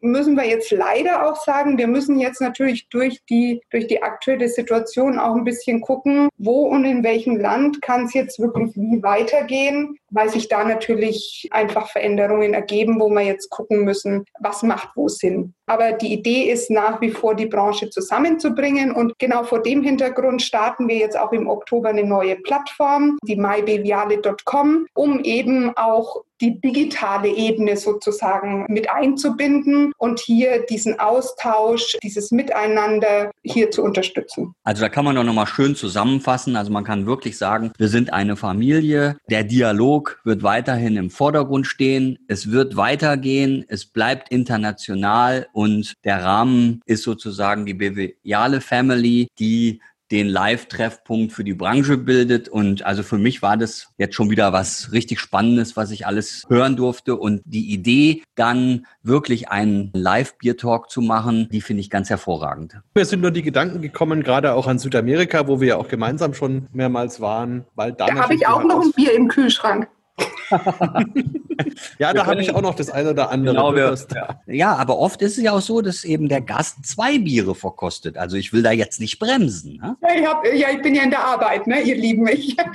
müssen 0.00 0.36
wir 0.36 0.46
jetzt 0.46 0.70
leider 0.70 1.26
auch 1.28 1.36
sagen, 1.44 1.76
wir 1.76 1.88
müssen 1.88 2.20
jetzt 2.20 2.40
natürlich 2.40 2.88
durch 2.88 3.20
die, 3.28 3.60
durch 3.70 3.86
die 3.86 4.02
aktuelle 4.02 4.48
Situation 4.48 5.18
auch 5.18 5.34
ein 5.34 5.44
bisschen 5.44 5.80
gucken, 5.80 6.28
wo 6.38 6.68
und 6.68 6.84
in 6.84 7.02
welchem 7.02 7.38
Land 7.38 7.82
kann 7.82 8.04
es 8.04 8.14
jetzt 8.14 8.38
wirklich 8.38 8.74
wie 8.76 9.02
weitergehen, 9.02 9.96
weil 10.10 10.28
sich 10.28 10.48
da 10.48 10.64
natürlich 10.64 11.48
einfach 11.50 11.90
Veränderungen 11.90 12.54
ergeben, 12.54 13.00
wo 13.00 13.10
wir 13.10 13.22
jetzt 13.22 13.50
gucken 13.50 13.84
müssen, 13.84 14.24
was 14.40 14.62
macht 14.62 14.90
wo 14.94 15.08
Sinn. 15.08 15.54
Aber 15.66 15.81
die 15.90 16.12
Idee 16.12 16.50
ist 16.50 16.70
nach 16.70 17.00
wie 17.00 17.10
vor, 17.10 17.34
die 17.34 17.46
Branche 17.46 17.90
zusammenzubringen. 17.90 18.92
Und 18.92 19.18
genau 19.18 19.42
vor 19.42 19.62
dem 19.62 19.82
Hintergrund 19.82 20.42
starten 20.42 20.88
wir 20.88 20.96
jetzt 20.96 21.18
auch 21.18 21.32
im 21.32 21.48
Oktober 21.48 21.88
eine 21.88 22.04
neue 22.04 22.36
Plattform, 22.36 23.18
die 23.24 23.36
mybeviale.com, 23.36 24.86
um 24.94 25.20
eben 25.24 25.76
auch 25.76 26.22
die 26.42 26.60
digitale 26.60 27.28
Ebene 27.28 27.76
sozusagen 27.76 28.66
mit 28.68 28.90
einzubinden 28.90 29.92
und 29.96 30.18
hier 30.18 30.66
diesen 30.66 30.98
Austausch, 30.98 31.96
dieses 32.02 32.32
Miteinander 32.32 33.30
hier 33.42 33.70
zu 33.70 33.82
unterstützen. 33.82 34.54
Also 34.64 34.82
da 34.82 34.88
kann 34.88 35.04
man 35.04 35.14
doch 35.14 35.24
nochmal 35.24 35.46
schön 35.46 35.76
zusammenfassen. 35.76 36.56
Also 36.56 36.72
man 36.72 36.84
kann 36.84 37.06
wirklich 37.06 37.38
sagen, 37.38 37.72
wir 37.78 37.88
sind 37.88 38.12
eine 38.12 38.36
Familie. 38.36 39.16
Der 39.30 39.44
Dialog 39.44 40.20
wird 40.24 40.42
weiterhin 40.42 40.96
im 40.96 41.10
Vordergrund 41.10 41.66
stehen. 41.66 42.18
Es 42.26 42.50
wird 42.50 42.76
weitergehen. 42.76 43.64
Es 43.68 43.86
bleibt 43.86 44.30
international 44.30 45.46
und 45.52 45.94
der 46.04 46.24
Rahmen 46.24 46.80
ist 46.86 47.04
sozusagen 47.04 47.64
die 47.66 47.74
Beviale 47.74 48.60
Family, 48.60 49.28
die 49.38 49.80
den 50.12 50.28
Live-Treffpunkt 50.28 51.32
für 51.32 51.42
die 51.42 51.54
Branche 51.54 51.96
bildet. 51.96 52.48
Und 52.48 52.84
also 52.84 53.02
für 53.02 53.18
mich 53.18 53.42
war 53.42 53.56
das 53.56 53.88
jetzt 53.98 54.14
schon 54.14 54.30
wieder 54.30 54.52
was 54.52 54.92
richtig 54.92 55.18
Spannendes, 55.18 55.76
was 55.76 55.90
ich 55.90 56.06
alles 56.06 56.44
hören 56.48 56.76
durfte. 56.76 57.16
Und 57.16 57.42
die 57.44 57.72
Idee, 57.72 58.22
dann 58.36 58.86
wirklich 59.02 59.48
einen 59.48 59.90
Live-Bier-Talk 59.94 60.90
zu 60.90 61.00
machen, 61.00 61.48
die 61.50 61.60
finde 61.60 61.80
ich 61.80 61.90
ganz 61.90 62.10
hervorragend. 62.10 62.80
Mir 62.94 63.04
sind 63.04 63.20
nur 63.20 63.30
die 63.30 63.42
Gedanken 63.42 63.82
gekommen, 63.82 64.22
gerade 64.22 64.52
auch 64.52 64.68
an 64.68 64.78
Südamerika, 64.78 65.48
wo 65.48 65.60
wir 65.60 65.68
ja 65.68 65.76
auch 65.76 65.88
gemeinsam 65.88 66.34
schon 66.34 66.68
mehrmals 66.72 67.20
waren. 67.20 67.64
Weil 67.74 67.92
da 67.92 68.06
da 68.06 68.22
habe 68.22 68.34
ich 68.34 68.46
auch 68.46 68.62
noch 68.64 68.82
ein 68.82 68.92
Bier 68.92 69.14
im 69.14 69.28
Kühlschrank. 69.28 69.88
ja, 71.98 72.12
da 72.12 72.26
habe 72.26 72.40
ich 72.42 72.54
auch 72.54 72.60
noch 72.60 72.74
das 72.74 72.90
eine 72.90 73.10
oder 73.10 73.30
andere. 73.30 73.54
Genau, 73.54 73.74
wir, 73.74 73.96
ja. 74.14 74.40
ja, 74.46 74.76
aber 74.76 74.98
oft 74.98 75.22
ist 75.22 75.38
es 75.38 75.44
ja 75.44 75.52
auch 75.52 75.60
so, 75.60 75.80
dass 75.80 76.04
eben 76.04 76.28
der 76.28 76.40
Gast 76.40 76.84
zwei 76.84 77.18
Biere 77.18 77.54
verkostet. 77.54 78.18
Also 78.18 78.36
ich 78.36 78.52
will 78.52 78.62
da 78.62 78.72
jetzt 78.72 79.00
nicht 79.00 79.18
bremsen. 79.18 79.76
Ne? 79.76 79.96
Ja, 80.02 80.14
ich 80.14 80.26
hab, 80.26 80.44
ja, 80.46 80.68
ich 80.70 80.82
bin 80.82 80.94
ja 80.94 81.02
in 81.02 81.10
der 81.10 81.24
Arbeit, 81.24 81.66
ne? 81.66 81.80
ihr 81.80 81.96
lieben 81.96 82.24
mich. 82.24 82.56